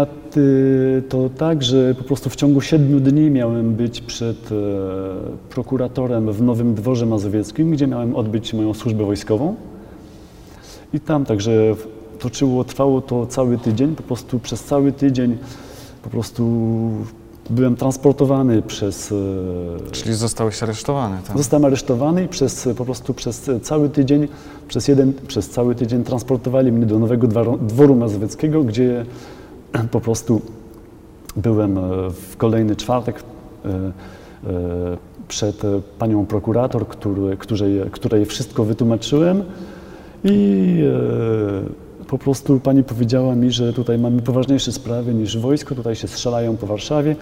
to 1.09 1.29
tak, 1.37 1.63
że 1.63 1.95
po 1.95 2.03
prostu 2.03 2.29
w 2.29 2.35
ciągu 2.35 2.61
siedmiu 2.61 2.99
dni 2.99 3.29
miałem 3.29 3.73
być 3.73 4.01
przed 4.01 4.51
e, 4.51 4.55
prokuratorem 5.49 6.31
w 6.31 6.41
Nowym 6.41 6.75
Dworze 6.75 7.05
Mazowieckim, 7.05 7.71
gdzie 7.71 7.87
miałem 7.87 8.15
odbyć 8.15 8.53
moją 8.53 8.73
służbę 8.73 9.05
wojskową. 9.05 9.55
I 10.93 10.99
tam 10.99 11.25
także 11.25 11.75
toczyło, 12.19 12.63
trwało 12.63 13.01
to 13.01 13.25
cały 13.25 13.57
tydzień, 13.57 13.95
po 13.95 14.03
prostu 14.03 14.39
przez 14.39 14.63
cały 14.63 14.91
tydzień 14.91 15.37
po 16.03 16.09
prostu 16.09 16.43
byłem 17.49 17.75
transportowany 17.75 18.61
przez 18.61 19.11
e, 19.11 19.91
Czyli 19.91 20.15
zostałeś 20.15 20.63
aresztowany, 20.63 21.17
tak? 21.27 21.37
Zostałem 21.37 21.65
aresztowany 21.65 22.23
i 22.23 22.27
przez, 22.27 22.69
po 22.77 22.85
prostu 22.85 23.13
przez 23.13 23.49
cały 23.61 23.89
tydzień, 23.89 24.27
przez, 24.67 24.87
jeden, 24.87 25.13
przez 25.27 25.49
cały 25.49 25.75
tydzień 25.75 26.03
transportowali 26.03 26.71
mnie 26.71 26.85
do 26.85 26.99
Nowego 26.99 27.27
Dworu, 27.27 27.57
dworu 27.57 27.95
Mazowieckiego, 27.95 28.63
gdzie 28.63 29.05
po 29.91 30.01
prostu 30.01 30.41
byłem 31.35 31.77
e, 31.77 31.81
w 32.09 32.37
kolejny 32.37 32.75
czwartek 32.75 33.23
e, 33.65 33.69
e, 33.69 33.91
przed 35.27 35.65
e, 35.65 35.81
panią 35.99 36.25
prokurator, 36.25 36.87
który, 36.87 37.37
której, 37.37 37.81
której 37.91 38.25
wszystko 38.25 38.63
wytłumaczyłem 38.63 39.43
i 40.23 40.83
e, 42.01 42.05
po 42.05 42.17
prostu 42.17 42.59
pani 42.59 42.83
powiedziała 42.83 43.35
mi, 43.35 43.51
że 43.51 43.73
tutaj 43.73 43.99
mamy 43.99 44.21
poważniejsze 44.21 44.71
sprawy 44.71 45.13
niż 45.13 45.37
wojsko, 45.37 45.75
tutaj 45.75 45.95
się 45.95 46.07
strzelają 46.07 46.57
po 46.57 46.67
Warszawie 46.67 47.15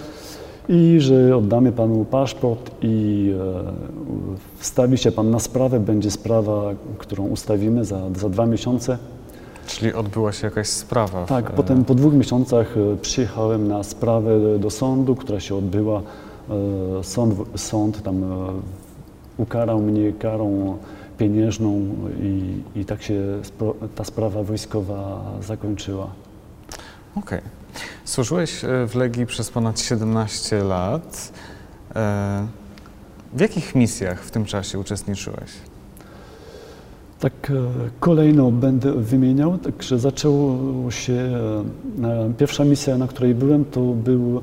i 0.69 0.95
że 0.99 1.37
oddamy 1.37 1.71
panu 1.71 2.05
paszport 2.05 2.71
i 2.81 3.31
e, 3.39 3.63
wstawi 4.57 4.97
się 4.97 5.11
pan 5.11 5.29
na 5.31 5.39
sprawę, 5.39 5.79
będzie 5.79 6.11
sprawa, 6.11 6.61
którą 6.97 7.27
ustawimy 7.27 7.85
za, 7.85 7.99
za 8.19 8.29
dwa 8.29 8.45
miesiące. 8.45 8.97
Czyli 9.67 9.93
odbyła 9.93 10.31
się 10.31 10.47
jakaś 10.47 10.67
sprawa. 10.67 11.25
w- 11.25 11.29
Tak, 11.29 11.49
e, 11.49 11.53
potem 11.53 11.85
po 11.85 11.95
dwóch 11.95 12.13
miesiącach 12.13 12.77
e, 12.77 12.97
przyjechałem 12.97 13.67
na 13.67 13.83
sprawę 13.83 14.59
do 14.59 14.69
sądu, 14.69 15.15
która 15.15 15.39
się 15.39 15.55
odbyła. 15.55 16.01
E, 16.49 17.03
Sąd, 17.03 17.35
sąd 17.55 18.03
tam 18.03 18.23
ukarał 19.37 19.81
mnie 19.81 20.13
karą 20.13 20.77
pieniężną 21.21 21.81
i, 22.21 22.61
i 22.79 22.85
tak 22.85 23.03
się 23.03 23.21
spro, 23.43 23.75
ta 23.95 24.03
sprawa 24.03 24.43
wojskowa 24.43 25.23
zakończyła. 25.41 26.07
Okej. 27.15 27.41
Służyłeś 28.05 28.63
e, 28.63 28.87
w 28.87 28.95
Legii 28.95 29.25
przez 29.25 29.49
ponad 29.49 29.79
17 29.79 30.63
lat. 30.63 31.31
E, 31.95 32.47
W 33.33 33.39
jakich 33.39 33.75
misjach 33.75 34.23
w 34.23 34.31
tym 34.31 34.45
czasie 34.45 34.79
uczestniczyłeś? 34.79 35.51
Tak 37.19 37.33
e, 37.51 37.53
kolejno 37.99 38.51
będę 38.51 38.93
wymieniał, 38.93 39.57
także 39.57 39.99
zaczęło 39.99 40.91
się, 40.91 41.29
pierwsza 42.37 42.63
misja, 42.65 42.97
na 42.97 43.07
której 43.07 43.35
byłem, 43.35 43.65
to 43.65 43.81
był 43.81 44.41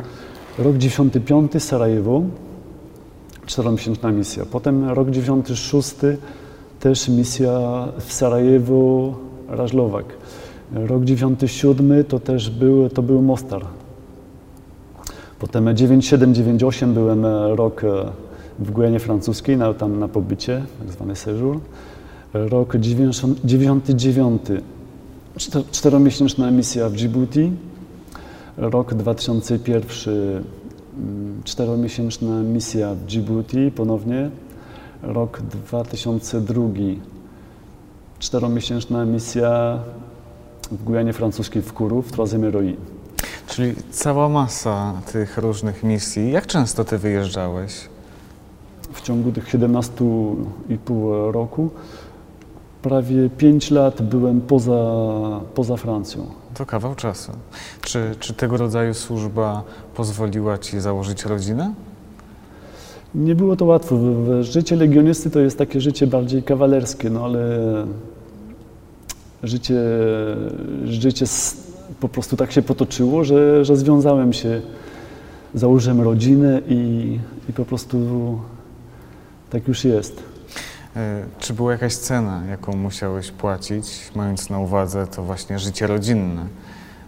rok 0.59 0.77
95 0.77 1.63
Sarajewo, 1.63 2.23
czteromiesięczna 3.47 4.11
misja. 4.13 4.45
Potem 4.47 4.89
rok 4.89 5.11
96 5.11 5.95
też 6.81 7.09
misja 7.09 7.59
w 7.99 8.13
Sarajewo, 8.13 9.15
Rażlowak. 9.49 10.05
Rok 10.73 11.05
97 11.05 12.05
to 12.05 12.21
też 12.21 12.51
był, 12.51 12.89
to 12.89 13.03
był 13.03 13.23
Mostar. 13.23 13.65
Potem 15.39 15.65
97-98 15.65 16.93
byłem 16.93 17.25
e, 17.25 17.57
rok 17.57 17.85
e, 17.85 17.89
w 18.59 18.71
Gujanie 18.71 19.01
Francuskiej, 19.01 19.57
na, 19.57 19.75
tam 19.75 19.99
na 19.99 20.09
pobycie, 20.09 20.63
tak 20.79 20.93
zwany 20.93 21.17
séjour. 21.17 21.61
Rok 22.35 22.77
90 22.77 23.41
99, 23.45 24.43
czter- 25.37 25.65
czteromiesięczna 25.71 26.51
misja 26.51 26.89
w 26.89 26.93
Djibouti. 26.93 27.53
Rok 28.57 28.95
2001, 28.95 30.15
mm, 30.15 31.43
czteromiesięczna 31.45 32.43
misja 32.43 32.95
w 32.95 33.05
Djibouti 33.05 33.71
ponownie. 33.71 34.31
Rok 35.03 35.41
2002, 35.41 36.63
czteromiesięczna 38.19 39.05
misja 39.05 39.79
w 40.71 40.85
Gujanie 40.85 41.13
Francuskiej 41.13 41.63
w 41.63 41.73
Kourou, 41.73 42.03
w 42.03 42.13
Troisième 42.13 42.51
Roi. 42.51 42.77
Czyli 43.47 43.75
cała 43.91 44.29
masa 44.29 44.93
tych 45.13 45.39
różnych 45.39 45.83
misji. 45.83 46.31
Jak 46.33 46.47
często 46.47 46.85
ty 46.85 46.99
wyjeżdżałeś? 46.99 47.89
w 48.93 49.03
ciągu 49.03 49.33
tych 49.33 49.49
17,5 49.49 51.33
roku 51.33 51.71
prawie 52.83 53.31
5 53.31 53.71
lat 53.71 54.03
byłem 54.03 54.41
poza, 54.41 54.91
poza 55.55 55.77
Francją. 55.77 56.27
To 56.55 56.67
kawał 56.67 56.95
czasu. 56.95 57.33
Czy, 57.81 58.17
czy 58.21 58.35
tego 58.35 58.57
rodzaju 58.57 58.95
służba 58.95 59.63
pozwoliła 59.95 60.59
ci 60.59 60.81
założyć 60.81 61.25
rodzinę? 61.25 61.75
Nie 63.15 63.35
było 63.35 63.57
to 63.57 63.65
łatwo. 63.65 63.97
Życie 64.41 64.77
legionisty 64.77 65.31
to 65.31 65.41
jest 65.41 65.59
takie 65.59 65.81
życie 65.81 66.07
bardziej 66.07 66.43
kawalerskie, 66.43 67.11
no 67.11 67.25
ale 67.25 67.49
życie, 69.43 69.81
życie 70.85 71.27
po 72.01 72.09
prostu 72.09 72.37
tak 72.37 72.53
się 72.53 72.63
potoczyło, 72.63 73.25
że, 73.25 73.65
że 73.65 73.77
związałem 73.77 74.33
się, 74.33 74.61
założyłem 75.55 76.01
rodzinę 76.01 76.61
i, 76.69 77.19
i 77.49 77.53
po 77.53 77.65
prostu 77.65 77.99
tak 79.51 79.69
już 79.69 79.85
jest. 79.85 80.23
E, 80.97 81.25
Czy 81.39 81.55
była 81.55 81.73
jakaś 81.73 81.95
cena, 81.95 82.43
jaką 82.51 82.77
musiałeś 82.77 83.31
płacić, 83.31 84.11
mając 84.15 84.51
na 84.51 84.59
uwadze 84.59 85.07
to 85.07 85.23
właśnie 85.23 85.59
życie 85.59 85.87
rodzinne? 85.87 86.47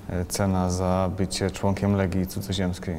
E, 0.08 0.24
Cena 0.24 0.70
za 0.70 1.10
bycie 1.18 1.50
członkiem 1.50 1.96
Legii 1.96 2.26
Cudzoziemskiej. 2.26 2.96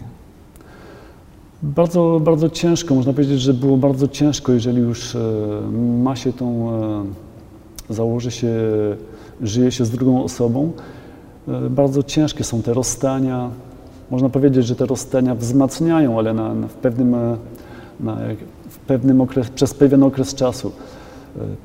Bardzo, 1.63 2.22
bardzo 2.24 2.50
ciężko, 2.50 2.96
można 2.96 3.13
powiedzieć, 3.13 3.41
że 3.41 3.53
było 3.53 3.77
bardzo 3.77 4.08
ciężko, 4.08 4.51
jeżeli 4.51 4.82
już 4.82 5.15
e, 5.15 5.20
ma 6.03 6.15
się 6.15 6.34
tą, 6.34 6.72
e, 7.89 7.94
założy 7.94 8.32
się, 8.32 8.53
żyje 9.41 9.72
się 9.72 9.86
z 9.86 9.89
drugą 9.89 10.24
osobą. 10.24 10.72
E, 11.48 11.70
bardzo 11.70 12.03
ciężkie 12.03 12.44
są 12.44 12.62
te 12.62 12.74
rozstania. 12.74 13.50
Można 14.12 14.30
powiedzieć, 14.30 14.65
że 14.65 14.75
te 14.75 14.86
rozstania 14.86 15.36
wzmacniają, 15.36 16.20
ale 16.20 16.34
na, 16.34 16.53
na 16.53 16.68
w 16.68 16.74
pewnym, 16.74 17.12
na, 18.00 18.18
w 18.70 18.77
pewnym 18.77 19.22
okres, 19.22 19.50
przez 19.50 19.74
pewien 19.74 20.03
okres 20.03 20.36
czasu 20.36 20.72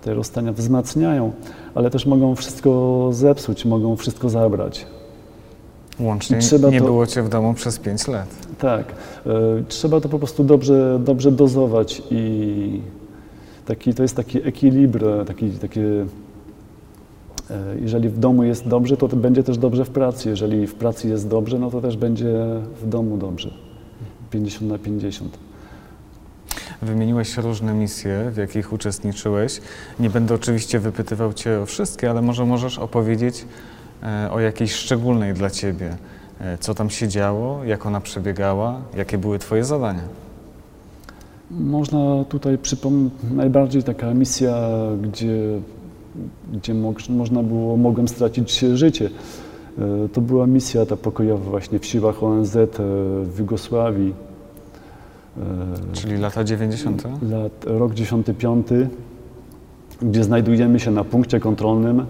te 0.03 0.15
rozstania 0.15 0.53
wzmacniają, 0.53 1.33
ale 1.75 1.91
też 1.91 2.07
mogą 2.07 2.35
wszystko 2.35 3.09
zepsuć, 3.13 3.65
mogą 3.65 3.97
wszystko 3.97 4.29
zabrać. 4.29 4.87
Łącznie 6.01 6.39
trzeba 6.39 6.71
nie 6.71 6.79
to- 6.79 6.85
było 6.85 7.07
cię 7.07 7.23
w 7.23 7.29
domu 7.29 7.55
przez 7.55 7.79
5 7.79 8.09
lat. 8.09 8.29
Tak, 8.59 8.85
e, 9.27 9.31
trzeba 9.69 10.01
to 10.01 10.09
po 10.09 10.19
prostu 10.19 10.45
dobrze, 10.45 11.01
dobrze 11.05 11.33
dozować 11.33 12.03
i 12.11 12.81
taki, 13.67 13.95
to 13.95 14.03
jest 14.03 14.17
taki 14.17 14.49
equilibr, 14.49 15.25
taki, 15.27 15.51
takie, 15.51 16.07
e, 17.51 17.77
jeżeli 17.83 18.09
w 18.09 18.19
domu 18.19 18.45
jest 18.45 18.69
dobrze, 18.69 18.97
to 18.97 19.09
będzie 19.09 19.43
też 19.43 19.59
dobrze 19.59 19.85
w 19.85 19.91
pracy, 19.91 20.29
jeżeli 20.29 20.67
w 20.67 20.75
pracy 20.75 21.09
jest 21.09 21.29
dobrze, 21.29 21.59
no 21.59 21.71
to 21.71 21.81
też 21.81 21.97
będzie 21.97 22.35
w 22.83 22.89
domu 22.89 23.17
dobrze, 23.17 23.51
50 24.31 24.71
na 24.71 24.79
50. 24.79 25.39
Wymieniłeś 26.83 27.37
różne 27.37 27.75
misje, 27.75 28.31
w 28.31 28.37
jakich 28.37 28.73
uczestniczyłeś. 28.73 29.61
Nie 30.01 30.11
będę 30.11 30.35
oczywiście 30.35 30.79
wypytywał 30.81 31.33
cię 31.33 31.61
o 31.61 31.67
wszystkie, 31.67 32.11
ale 32.11 32.23
może 32.23 32.45
możesz 32.45 32.79
opowiedzieć 32.79 33.45
o 34.31 34.41
jakiejś 34.41 34.73
szczególnej 34.73 35.35
dla 35.35 35.51
ciebie. 35.51 35.97
E, 36.41 36.59
Co 36.59 36.75
tam 36.75 36.91
się 36.91 37.09
działo, 37.09 37.65
jak 37.65 37.87
ona 37.87 38.01
przebiegała, 38.01 38.81
jakie 38.97 39.19
były 39.19 39.39
twoje 39.39 39.65
zadania? 39.65 40.03
Można 41.51 42.25
tutaj 42.29 42.59
przypomnieć, 42.59 43.13
najbardziej 43.35 43.83
taka 43.83 44.15
misja, 44.15 44.55
gdzie 45.03 45.61
gdzie 46.53 46.75
można 47.09 47.43
było, 47.43 47.77
mogłem 47.77 48.09
stracić 48.09 48.59
życie. 48.59 49.11
E, 49.79 50.09
to 50.09 50.21
była 50.21 50.47
misja 50.47 50.87
ta 50.87 50.97
pokojowa 50.97 51.51
właśnie 51.51 51.79
w 51.79 51.87
siłach 51.87 52.23
ONZ 52.23 52.57
e, 52.57 52.67
w 53.25 53.35
Jugosławii. 53.39 54.15
Czyli 55.93 56.17
lata 56.17 56.45
90. 56.45 57.05
Lat, 57.23 57.53
rok 57.65 57.95
95, 57.95 58.67
gdzie 60.03 60.25
znajdujemy 60.25 60.81
się 60.81 60.91
na 60.91 61.05
punkcie 61.05 61.41
kontrolnym. 61.41 62.07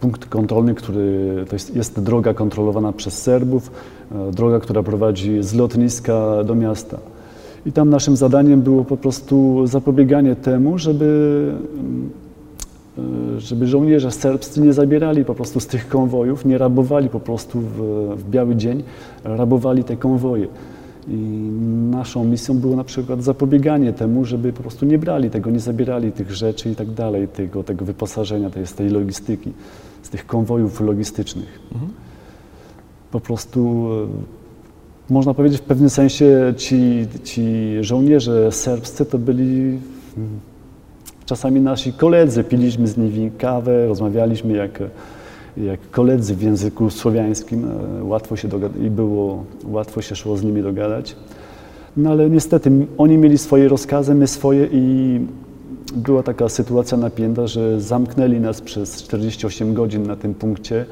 Punkt 0.00 0.26
kontrolny, 0.26 0.74
który 0.74 1.44
to 1.48 1.56
jest, 1.56 1.76
jest 1.76 2.00
droga 2.00 2.34
kontrolowana 2.34 2.92
przez 2.92 3.22
Serbów, 3.22 3.70
droga, 4.32 4.60
która 4.60 4.82
prowadzi 4.82 5.42
z 5.42 5.54
lotniska 5.54 6.44
do 6.44 6.54
miasta. 6.54 6.98
I 7.66 7.72
tam 7.72 7.90
naszym 7.90 8.16
zadaniem 8.16 8.62
było 8.62 8.84
po 8.84 8.96
prostu 8.96 9.66
zapobieganie 9.66 10.36
temu, 10.36 10.78
żeby, 10.78 11.52
mm, 12.98 13.40
żeby 13.40 13.66
żołnierze 13.66 14.10
serbscy 14.10 14.60
nie 14.60 14.72
zabierali 14.72 15.24
po 15.24 15.34
prostu 15.34 15.60
z 15.60 15.66
tych 15.66 15.88
konwojów, 15.88 16.44
nie 16.44 16.58
rabowali 16.58 17.08
po 17.08 17.20
prostu 17.20 17.60
w, 17.60 17.76
w 18.16 18.30
biały 18.30 18.56
dzień, 18.56 18.82
rabowali 19.24 19.84
te 19.84 19.96
konwoje. 19.96 20.46
I 21.08 21.16
naszą 21.90 22.24
misją 22.24 22.58
było 22.58 22.76
na 22.76 22.84
przykład 22.84 23.22
zapobieganie 23.22 23.92
temu, 23.92 24.24
żeby 24.24 24.52
po 24.52 24.62
prostu 24.62 24.86
nie 24.86 24.98
brali 24.98 25.30
tego, 25.30 25.50
nie 25.50 25.60
zabierali 25.60 26.12
tych 26.12 26.30
rzeczy 26.30 26.70
i 26.70 26.76
tak 26.76 26.90
dalej, 26.90 27.28
tego, 27.28 27.64
tego 27.64 27.84
wyposażenia, 27.84 28.50
tej, 28.50 28.66
z 28.66 28.74
tej 28.74 28.88
logistyki, 28.88 29.52
z 30.02 30.10
tych 30.10 30.26
konwojów 30.26 30.80
logistycznych. 30.80 31.60
Mhm. 31.72 31.92
Po 33.10 33.20
prostu 33.20 33.88
można 35.10 35.34
powiedzieć 35.34 35.60
w 35.60 35.64
pewnym 35.64 35.90
sensie 35.90 36.54
ci, 36.56 37.06
ci 37.24 37.44
żołnierze 37.80 38.52
serbscy 38.52 39.06
to 39.06 39.18
byli 39.18 39.78
mm, 40.16 40.40
czasami 41.26 41.60
nasi 41.60 41.92
koledzy. 41.92 42.44
Piliśmy 42.44 42.86
z 42.86 42.96
nimi 42.96 43.30
kawę, 43.38 43.86
rozmawialiśmy 43.86 44.52
jak, 44.52 44.78
jak 45.56 45.80
koledzy 45.90 46.36
w 46.36 46.42
języku 46.42 46.90
słowiańskim. 46.90 47.64
E, 48.00 48.04
łatwo 48.04 48.36
się 48.36 48.48
i 48.86 48.90
było, 48.90 49.44
łatwo 49.64 50.02
się 50.02 50.16
szło 50.16 50.36
z 50.36 50.42
nimi 50.42 50.62
dogadać. 50.62 51.16
No 51.96 52.10
ale 52.10 52.30
niestety 52.30 52.70
oni 52.98 53.18
mieli 53.18 53.38
swoje 53.38 53.68
rozkazy, 53.68 54.14
my 54.14 54.26
swoje 54.26 54.68
i 54.72 55.20
była 55.96 56.22
taka 56.22 56.48
sytuacja 56.48 56.98
napięta, 56.98 57.46
że 57.46 57.80
zamknęli 57.80 58.40
nas 58.40 58.60
przez 58.60 59.02
48 59.02 59.74
godzin 59.74 60.06
na 60.06 60.16
tym 60.16 60.34
punkcie, 60.34 60.84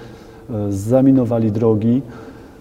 e, 0.51 0.73
zaminowali 0.73 1.53
drogi 1.53 2.03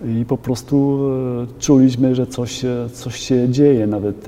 i 0.06 0.26
po 0.26 0.38
prostu 0.38 1.00
e, 1.44 1.62
czuliśmy, 1.62 2.16
że 2.16 2.28
coś, 2.28 2.66
coś 2.94 3.16
się 3.16 3.50
dzieje. 3.50 3.88
Nawet 3.88 4.26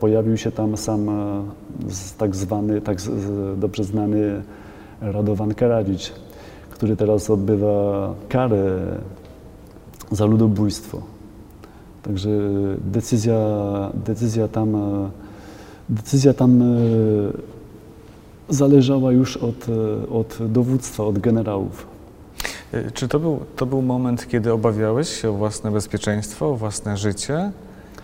pojawił 0.00 0.36
się 0.36 0.52
tam 0.52 0.76
sam 0.76 1.10
tak 2.18 2.36
zwany, 2.36 2.80
tak 2.80 2.98
dobrze 3.56 3.84
znany 3.84 4.42
Radovan 5.00 5.54
Karadzic, 5.54 6.12
który 6.78 6.96
teraz 6.96 7.30
odbywa 7.30 8.14
karę 8.28 8.78
za 10.10 10.26
ludobójstwo. 10.26 11.02
Także 12.02 12.30
decyzja, 12.84 13.38
decyzja 13.94 14.48
tam, 14.48 14.76
decyzja 15.88 16.34
tam 16.34 16.62
zależała 18.48 19.12
już 19.12 19.36
od, 19.36 19.66
od 20.10 20.38
dowództwa, 20.48 21.04
od 21.04 21.18
generałów. 21.18 21.86
Czy 22.94 23.08
to 23.08 23.20
był, 23.20 23.40
to 23.56 23.66
był 23.66 23.82
moment, 23.82 24.28
kiedy 24.28 24.52
obawiałeś 24.52 25.20
się 25.20 25.30
o 25.30 25.32
własne 25.32 25.70
bezpieczeństwo, 25.70 26.48
o 26.48 26.56
własne 26.56 26.96
życie? 26.96 27.52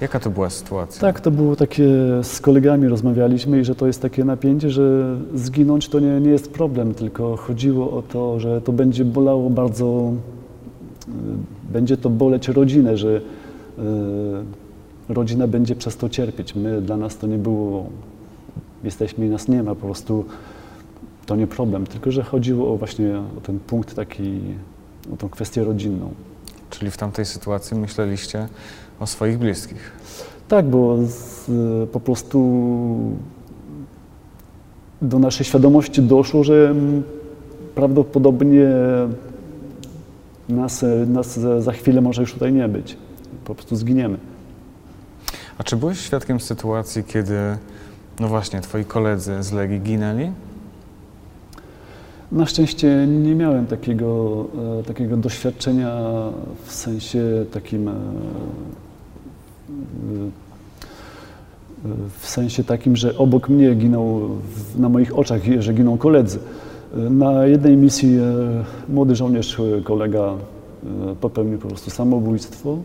Jaka 0.01 0.21
to 0.21 0.31
była 0.31 0.51
sytuacja? 0.51 1.01
Tak, 1.01 1.21
to 1.21 1.31
było 1.31 1.57
takie, 1.57 1.89
z 2.23 2.41
kolegami 2.41 2.89
rozmawialiśmy 2.89 3.61
i 3.61 3.65
że 3.65 3.75
to 3.75 3.87
jest 3.87 4.03
takie 4.03 4.25
napięcie, 4.25 4.71
że 4.71 5.17
zginąć 5.35 5.89
to 5.89 6.01
nie, 6.01 6.21
nie 6.21 6.31
jest 6.31 6.53
problem, 6.53 6.95
tylko 6.95 7.37
chodziło 7.37 7.99
o 7.99 8.03
to, 8.03 8.41
że 8.41 8.61
to 8.61 8.73
będzie 8.73 9.05
bolało 9.05 9.51
bardzo, 9.51 10.13
y, 11.09 11.13
będzie 11.73 11.97
to 11.97 12.11
boleć 12.11 12.49
rodzinę, 12.49 12.97
że 12.97 13.09
y, 13.09 13.23
rodzina 15.09 15.47
będzie 15.47 15.77
przez 15.77 15.97
to 15.97 16.09
cierpieć. 16.09 16.55
My, 16.55 16.83
dla 16.83 16.97
nas 16.97 17.17
to 17.17 17.27
nie 17.27 17.39
było, 17.39 17.87
jesteśmy 18.85 19.27
i 19.27 19.29
nas 19.29 19.49
nie 19.49 19.63
ma, 19.63 19.75
po 19.75 19.87
prostu 19.87 20.25
to 21.27 21.37
nie 21.37 21.47
problem, 21.47 21.87
tylko 21.87 22.13
że 22.13 22.23
chodziło 22.23 22.73
o 22.73 22.77
właśnie 22.77 23.19
o 23.39 23.41
ten 23.41 23.59
punkt 23.61 23.95
taki, 23.95 24.41
o 25.15 25.17
tą 25.17 25.29
kwestię 25.29 25.65
rodzinną. 25.65 26.11
Czyli 26.71 26.91
w 26.91 26.97
tamtej 26.97 27.25
sytuacji 27.25 27.77
myśleliście 27.77 28.49
o 29.01 29.07
swoich 29.07 29.39
bliskich? 29.39 29.93
Tak, 30.49 30.67
bo 30.67 30.97
z, 31.07 31.51
po 31.91 32.01
prostu 32.01 32.39
do 35.03 35.19
naszej 35.19 35.47
świadomości 35.47 36.03
doszło, 36.03 36.45
że 36.45 36.75
prawdopodobnie 37.75 38.69
nas, 40.49 40.85
nas 41.07 41.39
za 41.59 41.73
chwilę 41.73 42.01
może 42.01 42.23
już 42.23 42.33
tutaj 42.33 42.53
nie 42.53 42.69
być. 42.69 42.97
Po 43.45 43.55
prostu 43.55 43.77
zginiemy. 43.77 44.19
A 45.59 45.65
czy 45.65 45.77
byłeś 45.77 46.01
świadkiem 46.01 46.41
sytuacji, 46.41 47.05
kiedy, 47.05 47.39
no 48.21 48.29
właśnie, 48.29 48.61
twoi 48.61 48.85
koledzy 48.85 49.43
z 49.43 49.53
Legii 49.53 49.81
ginęli? 49.81 50.31
Na 52.33 52.47
szczęście 52.47 53.07
nie 53.07 53.35
miałem 53.35 53.67
takiego, 53.67 54.45
e, 54.81 54.83
takiego 54.83 55.17
doświadczenia 55.17 55.97
w 56.65 56.73
sensie 56.73 57.45
takim 57.53 57.89
e, 57.89 57.93
w 62.21 62.27
sensie 62.27 62.65
takim, 62.65 62.97
że 62.97 63.19
obok 63.19 63.49
mnie 63.49 63.75
ginął, 63.75 64.21
na 64.79 64.89
moich 64.89 65.19
oczach, 65.19 65.41
że 65.59 65.75
giną 65.75 65.99
koledzy. 65.99 66.39
Na 66.95 67.47
jednej 67.47 67.77
misji 67.77 68.17
e, 68.19 68.23
młody 68.89 69.17
żołnierz, 69.17 69.61
kolega 69.85 70.35
popełnił 71.21 71.59
po 71.59 71.69
prostu 71.69 71.91
samobójstwo. 71.91 72.79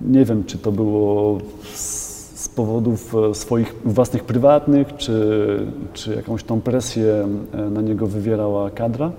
Nie 0.00 0.24
wiem, 0.24 0.44
czy 0.44 0.58
to 0.58 0.72
było 0.72 1.38
z 1.74 2.48
powodów 2.48 3.14
e, 3.14 3.34
swoich 3.34 3.74
własnych 3.84 4.24
prywatnych, 4.24 4.96
czy, 4.96 5.66
czy 5.92 6.14
jakąś 6.14 6.44
tą 6.44 6.60
presję 6.60 7.28
e, 7.52 7.70
na 7.70 7.80
niego 7.80 8.06
wywierała 8.06 8.70
kadra, 8.70 9.12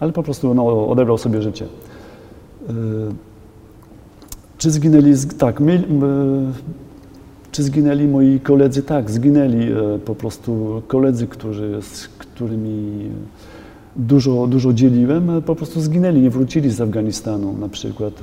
ale 0.00 0.12
po 0.12 0.22
prostu 0.22 0.54
no, 0.54 0.88
odebrał 0.88 1.18
sobie 1.18 1.42
życie. 1.42 1.66
E, 4.58 4.60
czy 4.60 4.70
zginęli, 4.70 5.14
tak, 5.38 5.60
my, 5.60 5.82
czy 7.52 7.62
zginęli 7.62 8.08
moi 8.08 8.40
koledzy? 8.40 8.82
Tak, 8.82 9.10
zginęli 9.10 9.74
po 10.04 10.14
prostu 10.14 10.82
koledzy, 10.88 11.26
którzy, 11.26 11.78
z 11.82 12.08
którymi 12.08 13.10
dużo, 13.96 14.46
dużo 14.46 14.72
dzieliłem, 14.72 15.42
po 15.46 15.54
prostu 15.54 15.80
zginęli, 15.80 16.20
nie 16.20 16.30
wrócili 16.30 16.70
z 16.70 16.80
Afganistanu 16.80 17.52
na 17.52 17.68
przykład 17.68 18.20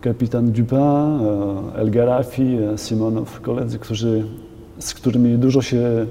kapitan 0.00 0.52
Dupin, 0.52 0.78
e, 0.78 1.74
El 1.74 1.90
Garafi, 1.90 2.42
e, 2.42 2.78
Simonow, 2.78 3.40
koledzy, 3.40 3.78
którzy, 3.78 4.24
z 4.78 4.94
którymi 4.94 5.38
dużo 5.38 5.62
się, 5.62 6.06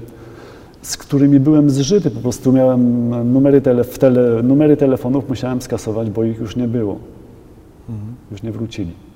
z 0.82 0.96
którymi 0.96 1.40
byłem 1.40 1.70
zżyty. 1.70 2.10
Po 2.10 2.20
prostu 2.20 2.52
miałem 2.52 3.10
numery, 3.32 3.60
tele, 3.60 3.84
tele, 3.84 4.42
numery 4.42 4.76
telefonów, 4.76 5.28
musiałem 5.28 5.62
skasować, 5.62 6.10
bo 6.10 6.24
ich 6.24 6.38
już 6.38 6.56
nie 6.56 6.68
było. 6.68 6.98
Mhm. 7.88 8.14
Już 8.30 8.42
nie 8.42 8.52
wrócili. 8.52 9.09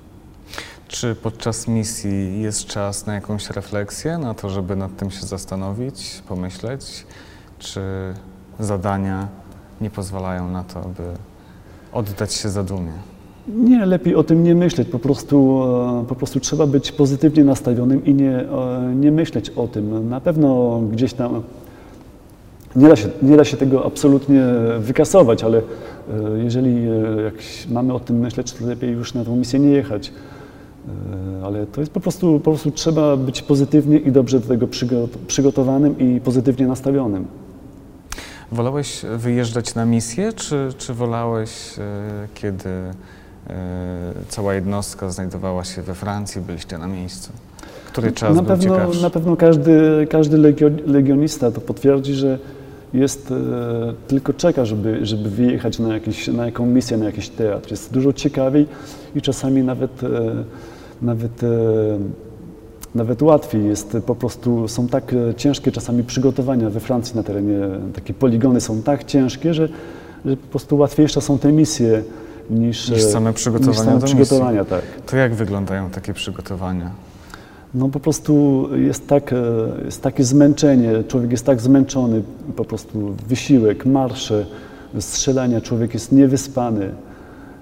Czy 0.95 1.15
podczas 1.15 1.67
misji 1.67 2.41
jest 2.41 2.65
czas 2.65 3.05
na 3.05 3.13
jakąś 3.13 3.49
refleksję, 3.49 4.17
na 4.17 4.33
to, 4.33 4.49
żeby 4.49 4.75
nad 4.75 4.97
tym 4.97 5.11
się 5.11 5.25
zastanowić, 5.25 6.23
pomyśleć? 6.27 7.05
Czy 7.59 7.81
zadania 8.59 9.27
nie 9.81 9.89
pozwalają 9.89 10.51
na 10.51 10.63
to, 10.63 10.79
aby 10.79 11.03
oddać 11.93 12.33
się 12.33 12.49
zadumie? 12.49 12.91
Nie, 13.47 13.85
lepiej 13.85 14.15
o 14.15 14.23
tym 14.23 14.43
nie 14.43 14.55
myśleć. 14.55 14.87
Po 14.87 14.99
prostu, 14.99 15.63
e, 16.01 16.05
po 16.07 16.15
prostu 16.15 16.39
trzeba 16.39 16.67
być 16.67 16.91
pozytywnie 16.91 17.43
nastawionym 17.43 18.05
i 18.05 18.13
nie, 18.13 18.39
e, 18.39 18.93
nie 18.95 19.11
myśleć 19.11 19.49
o 19.49 19.67
tym. 19.67 20.09
Na 20.09 20.21
pewno 20.21 20.79
gdzieś 20.91 21.13
tam 21.13 21.43
nie 22.75 22.87
da, 22.87 22.95
się, 22.95 23.09
nie 23.21 23.37
da 23.37 23.45
się 23.45 23.57
tego 23.57 23.85
absolutnie 23.85 24.43
wykasować, 24.79 25.43
ale 25.43 25.57
e, 25.57 25.63
jeżeli 26.43 26.87
jak 27.23 27.33
mamy 27.69 27.93
o 27.93 27.99
tym 27.99 28.19
myśleć, 28.19 28.51
to 28.51 28.65
lepiej 28.65 28.91
już 28.91 29.13
na 29.13 29.25
tę 29.25 29.31
misję 29.31 29.59
nie 29.59 29.69
jechać. 29.69 30.11
Ale 31.43 31.65
to 31.65 31.81
jest 31.81 31.93
po 31.93 31.99
prostu, 31.99 32.39
po 32.39 32.51
prostu 32.51 32.71
trzeba 32.71 33.17
być 33.17 33.41
pozytywnie 33.41 33.97
i 33.97 34.11
dobrze 34.11 34.39
do 34.39 34.47
tego 34.47 34.67
przygotowanym 35.27 35.99
i 35.99 36.21
pozytywnie 36.21 36.67
nastawionym. 36.67 37.25
Wolałeś 38.51 39.01
wyjeżdżać 39.17 39.75
na 39.75 39.85
misję, 39.85 40.33
czy, 40.33 40.69
czy 40.77 40.93
wolałeś, 40.93 41.73
kiedy 42.33 42.69
E, 43.49 44.13
cała 44.29 44.53
jednostka 44.53 45.09
znajdowała 45.09 45.63
się 45.63 45.81
we 45.81 45.95
Francji, 45.95 46.41
byliście 46.41 46.77
na 46.77 46.87
miejscu. 46.87 47.31
Który 47.87 48.11
czas 48.11 48.35
na 48.35 48.41
był 48.41 48.55
pewno, 48.57 48.75
ciekawszy? 48.75 49.01
Na 49.01 49.09
pewno 49.09 49.37
każdy, 49.37 50.07
każdy 50.09 50.37
legionista 50.85 51.51
to 51.51 51.61
potwierdzi, 51.61 52.13
że 52.13 52.39
jest, 52.93 53.31
e, 53.31 53.35
tylko 54.07 54.33
czeka, 54.33 54.65
żeby, 54.65 55.05
żeby 55.05 55.29
wyjechać 55.29 55.79
na, 55.79 55.93
jakiś, 55.93 56.27
na 56.27 56.45
jaką 56.45 56.65
misję, 56.65 56.97
na 56.97 57.05
jakiś 57.05 57.29
teatr. 57.29 57.71
Jest 57.71 57.93
dużo 57.93 58.13
ciekawiej 58.13 58.67
i 59.15 59.21
czasami 59.21 59.63
nawet, 59.63 60.03
e, 60.03 60.43
nawet 61.01 61.41
nawet 62.95 63.21
łatwiej 63.21 63.65
jest 63.65 63.97
po 64.05 64.15
prostu, 64.15 64.67
są 64.67 64.87
tak 64.87 65.13
e, 65.13 65.35
ciężkie 65.35 65.71
czasami 65.71 66.03
przygotowania 66.03 66.69
we 66.69 66.79
Francji 66.79 67.15
na 67.15 67.23
terenie, 67.23 67.59
takie 67.93 68.13
poligony 68.13 68.61
są 68.61 68.81
tak 68.81 69.03
ciężkie, 69.03 69.53
że, 69.53 69.69
że 70.25 70.37
po 70.37 70.47
prostu 70.47 70.77
łatwiejsze 70.77 71.21
są 71.21 71.39
te 71.39 71.51
misje 71.51 72.03
niż, 72.49 72.89
Niż 72.89 73.03
e, 73.03 73.11
same 73.11 73.33
przygotowania 73.33 73.77
niż 73.77 73.85
same 73.85 74.01
przygotowania, 74.01 74.65
tak. 74.65 74.81
To 75.05 75.17
jak 75.17 75.35
wyglądają 75.35 75.89
takie 75.89 76.13
przygotowania? 76.13 76.91
No 77.73 77.89
po 77.89 77.99
prostu 77.99 78.65
jest, 78.75 79.07
tak, 79.07 79.33
e, 79.33 79.35
jest 79.85 80.01
takie 80.01 80.23
zmęczenie, 80.23 81.03
człowiek 81.07 81.31
jest 81.31 81.45
tak 81.45 81.61
zmęczony, 81.61 82.21
po 82.55 82.65
prostu 82.65 83.15
wysiłek, 83.27 83.85
marsze, 83.85 84.45
strzelania, 84.99 85.61
człowiek 85.61 85.93
jest 85.93 86.11
niewyspany. 86.11 86.91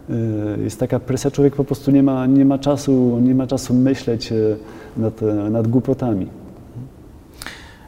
E, 0.09 0.13
Jest 0.63 0.79
taka 0.79 0.99
presja, 0.99 1.31
człowiek 1.31 1.55
po 1.55 1.63
prostu 1.63 1.91
nie 1.91 2.03
ma, 2.03 2.25
nie 2.25 2.45
ma, 2.45 2.59
czasu, 2.59 3.19
nie 3.21 3.35
ma 3.35 3.47
czasu 3.47 3.73
myśleć 3.73 4.31
e, 4.31 4.35
nad, 4.97 5.21
nad 5.49 5.67
głupotami. 5.67 6.27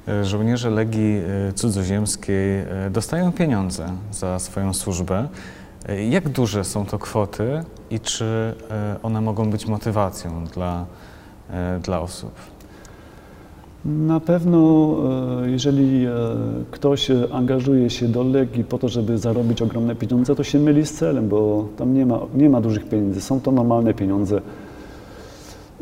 E, 0.08 0.25
Żołnierze 0.25 0.69
Legii 0.69 1.21
Cudzoziemskiej 1.56 2.65
dostają 2.91 3.32
pieniądze 3.32 3.89
za 4.12 4.39
swoją 4.39 4.73
służbę. 4.73 5.28
Jak 6.10 6.30
duże 6.30 6.63
są 6.63 6.86
to 6.86 6.99
kwoty 6.99 7.63
i 7.89 7.99
czy 7.99 8.56
one 9.04 9.21
mogą 9.21 9.49
być 9.49 9.65
motywacją 9.67 10.45
dla, 10.45 10.86
dla 11.84 12.01
osób? 12.01 12.32
Na 13.86 14.19
pewno, 14.19 14.95
e, 15.43 15.50
jeżeli 15.50 16.06
e, 16.06 16.12
ktoś 16.71 17.12
angażuje 17.32 17.89
się 17.89 18.08
do 18.08 18.24
Legii 18.24 18.63
po 18.63 18.78
to, 18.78 18.89
żeby 18.89 19.17
zarobić 19.17 19.62
ogromne 19.62 19.95
pieniądze, 19.95 20.36
to 20.36 20.43
się 20.43 20.60
myli 20.60 20.86
z 20.86 20.91
celem, 20.93 21.30
bo 21.30 21.67
tam 21.78 21.93
nie 21.93 22.06
ma, 22.06 22.19
nie 22.36 22.50
ma 22.50 22.62
dużych 22.62 22.89
pieniędzy, 22.89 23.21
są 23.21 23.41
to 23.41 23.52
normalne 23.52 23.93
pieniądze. 23.93 24.41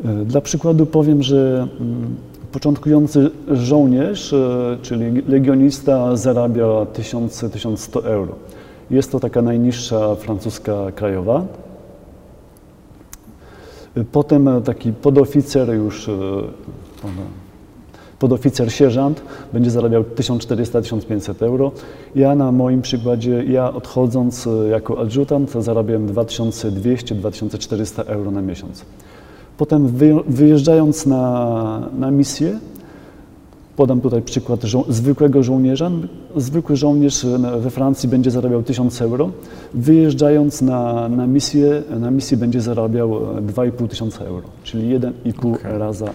E, 0.04 0.24
Dla 0.24 0.40
przykładu 0.40 0.86
powiem, 0.86 1.22
że 1.22 1.68
mm, 1.80 2.16
początkujący 2.52 3.30
żołnierz, 3.48 4.34
czyli 4.82 5.22
legionista, 5.28 6.16
zarabia 6.16 6.66
1000-1100 6.66 8.06
euro. 8.06 8.34
Jest 8.90 9.12
to 9.12 9.20
taka 9.20 9.42
najniższa 9.42 10.14
francuska 10.14 10.92
krajowa. 10.94 11.44
Potem 14.12 14.48
taki 14.64 14.92
podoficer 14.92 15.74
już, 15.74 16.10
podoficer 18.18 18.72
sierżant 18.72 19.22
będzie 19.52 19.70
zarabiał 19.70 20.02
1400-1500 20.02 21.42
euro. 21.44 21.72
Ja 22.14 22.34
na 22.34 22.52
moim 22.52 22.82
przykładzie, 22.82 23.44
ja 23.44 23.72
odchodząc 23.72 24.46
e, 24.46 24.68
jako 24.68 25.00
adjutant 25.00 25.50
zarabiałem 25.50 26.08
2200-2400 26.08 28.02
euro 28.06 28.30
na 28.30 28.42
miesiąc. 28.42 28.84
Potem 29.58 29.88
wy, 29.88 30.14
wyjeżdżając 30.28 31.06
na, 31.06 31.88
na 31.98 32.10
misję, 32.10 32.58
podam 33.76 34.00
tutaj 34.00 34.22
przykład 34.22 34.60
żo- 34.64 34.84
zwykłego 34.88 35.42
żołnierza. 35.42 35.90
Zwykły 36.36 36.76
żołnierz 36.76 37.24
e, 37.24 37.38
we 37.60 37.70
Francji 37.70 38.08
będzie 38.08 38.30
zarabiał 38.30 38.62
1000 38.62 39.02
euro. 39.02 39.30
Wyjeżdżając 39.74 40.62
na, 40.62 41.08
na 41.08 41.26
misję, 41.26 41.82
na 42.00 42.10
misję 42.10 42.36
będzie 42.36 42.60
zarabiał 42.60 43.38
e, 43.38 43.42
2500 43.42 43.90
tysiąca 43.90 44.24
euro, 44.24 44.46
czyli 44.62 44.98
1,5 44.98 45.54
Okej. 45.54 45.78
raza 45.78 46.06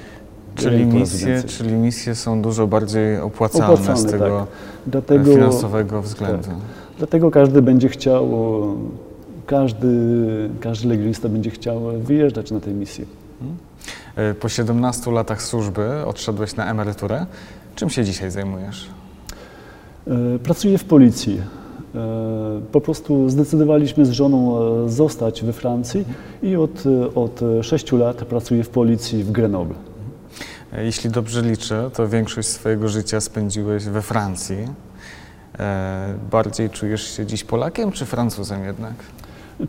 Czyli 0.59 0.85
1,5 0.85 0.99
razy 0.99 1.15
misje, 1.15 1.43
czyli 1.43 1.73
misje 1.73 2.15
są 2.15 2.41
dużo 2.41 2.67
bardziej 2.67 3.19
opłacalne, 3.19 3.77
z 3.77 3.79
Opłacalne, 3.79 4.11
tego 4.11 4.39
tak. 4.39 4.47
Dlatego, 4.87 5.31
finansowego 5.33 6.01
względu. 6.01 6.43
tak. 6.47 6.55
dlatego 6.97 7.31
każdy 7.31 7.61
będzie 7.61 7.89
chciał, 7.89 8.23
e, 8.25 8.75
każdy, 9.45 9.87
każdy 10.59 10.87
legionista 10.87 11.29
będzie 11.29 11.49
chciał 11.49 11.81
wyjeżdżać 11.99 12.51
na 12.51 12.59
tę 12.59 12.71
misję. 12.71 13.05
E, 14.15 14.33
Po 14.33 14.49
17 14.49 15.11
latach 15.11 15.41
służby 15.41 16.05
odszedłeś 16.05 16.55
na 16.55 16.71
emeryturę. 16.71 17.25
Czym 17.75 17.89
się 17.89 18.03
dzisiaj 18.03 18.31
zajmujesz? 18.31 18.89
E, 20.07 20.39
Pracuję 20.39 20.77
w 20.77 20.83
policji. 20.83 21.41
E, 21.95 21.99
Po 22.71 22.81
prostu 22.81 23.29
zdecydowaliśmy 23.29 24.05
z 24.05 24.09
żoną 24.11 24.57
e, 24.85 24.89
zostać 24.89 25.43
we 25.43 25.53
Francji 25.53 26.05
i 26.43 26.55
od, 26.55 26.83
e, 26.85 27.15
od 27.15 27.39
6 27.61 27.91
lat 27.91 28.17
pracuję 28.17 28.63
w 28.63 28.69
policji 28.69 29.23
w 29.23 29.31
Grenoble. 29.31 29.75
E, 30.73 30.86
Jeśli 30.86 31.10
dobrze 31.10 31.41
liczę, 31.41 31.89
to 31.93 32.08
większość 32.08 32.47
swojego 32.47 32.88
życia 32.88 33.21
spędziłeś 33.21 33.84
we 33.84 34.01
Francji. 34.01 34.58
E, 35.60 36.13
Bardziej 36.32 36.69
czujesz 36.69 37.17
się 37.17 37.25
dziś 37.25 37.43
Polakiem 37.43 37.91
czy 37.91 38.05
Francuzem 38.05 38.65
jednak? 38.65 38.93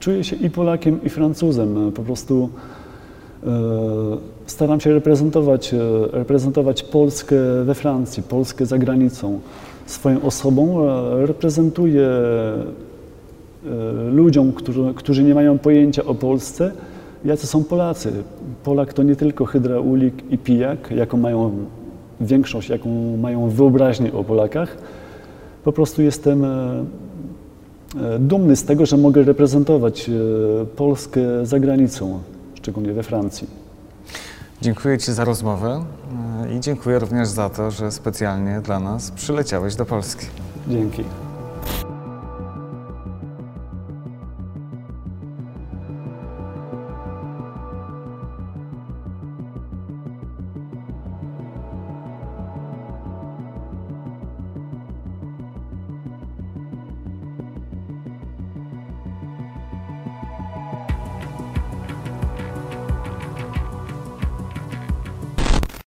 Czuję 0.00 0.24
się 0.24 0.36
i 0.36 0.50
Polakiem, 0.50 1.04
i 1.04 1.08
Francuzem. 1.10 1.88
E, 1.88 1.92
Po 1.92 2.02
prostu 2.02 2.50
staram 4.46 4.80
się 4.80 4.92
reprezentować, 4.92 5.74
reprezentować 6.12 6.82
Polskę 6.82 7.36
we 7.64 7.74
Francji, 7.74 8.22
Polskę 8.22 8.66
za 8.66 8.78
granicą. 8.78 9.40
Swoją 9.86 10.22
osobą 10.22 10.86
reprezentuję 11.26 12.08
ludziom, 14.10 14.52
którzy, 14.52 14.94
którzy 14.96 15.22
nie 15.24 15.34
mają 15.34 15.58
pojęcia 15.58 16.04
o 16.04 16.14
Polsce, 16.14 16.72
jacy 17.24 17.46
są 17.46 17.64
Polacy. 17.64 18.12
Polak 18.64 18.92
to 18.92 19.02
nie 19.02 19.16
tylko 19.16 19.44
hydraulik 19.44 20.32
i 20.32 20.38
pijak, 20.38 20.90
jaką 20.90 21.16
mają 21.16 21.52
większość, 22.20 22.68
jaką 22.68 23.16
mają 23.16 23.48
wyobraźnię 23.48 24.12
o 24.12 24.24
Polakach. 24.24 24.76
Po 25.64 25.72
prostu 25.72 26.02
jestem 26.02 26.44
e, 26.44 26.84
e, 27.96 28.18
dumny 28.18 28.56
z 28.56 28.64
tego, 28.64 28.86
że 28.86 28.96
mogę 28.96 29.22
reprezentować 29.22 30.08
e, 30.08 30.12
Polskę 30.66 31.20
za 31.42 31.60
granicą, 31.60 32.18
szczególnie 32.54 32.92
we 32.92 33.02
Francji. 33.02 33.48
Dziękuję 34.62 34.98
Ci 34.98 35.12
za 35.12 35.24
rozmowę 35.24 35.84
i 36.56 36.60
dziękuję 36.60 36.98
również 36.98 37.28
za 37.28 37.50
to, 37.50 37.70
że 37.70 37.92
specjalnie 37.92 38.60
dla 38.60 38.80
nas 38.80 39.10
przyleciałeś 39.10 39.76
do 39.76 39.86
Polski. 39.86 40.26
Dzięki. 40.68 41.04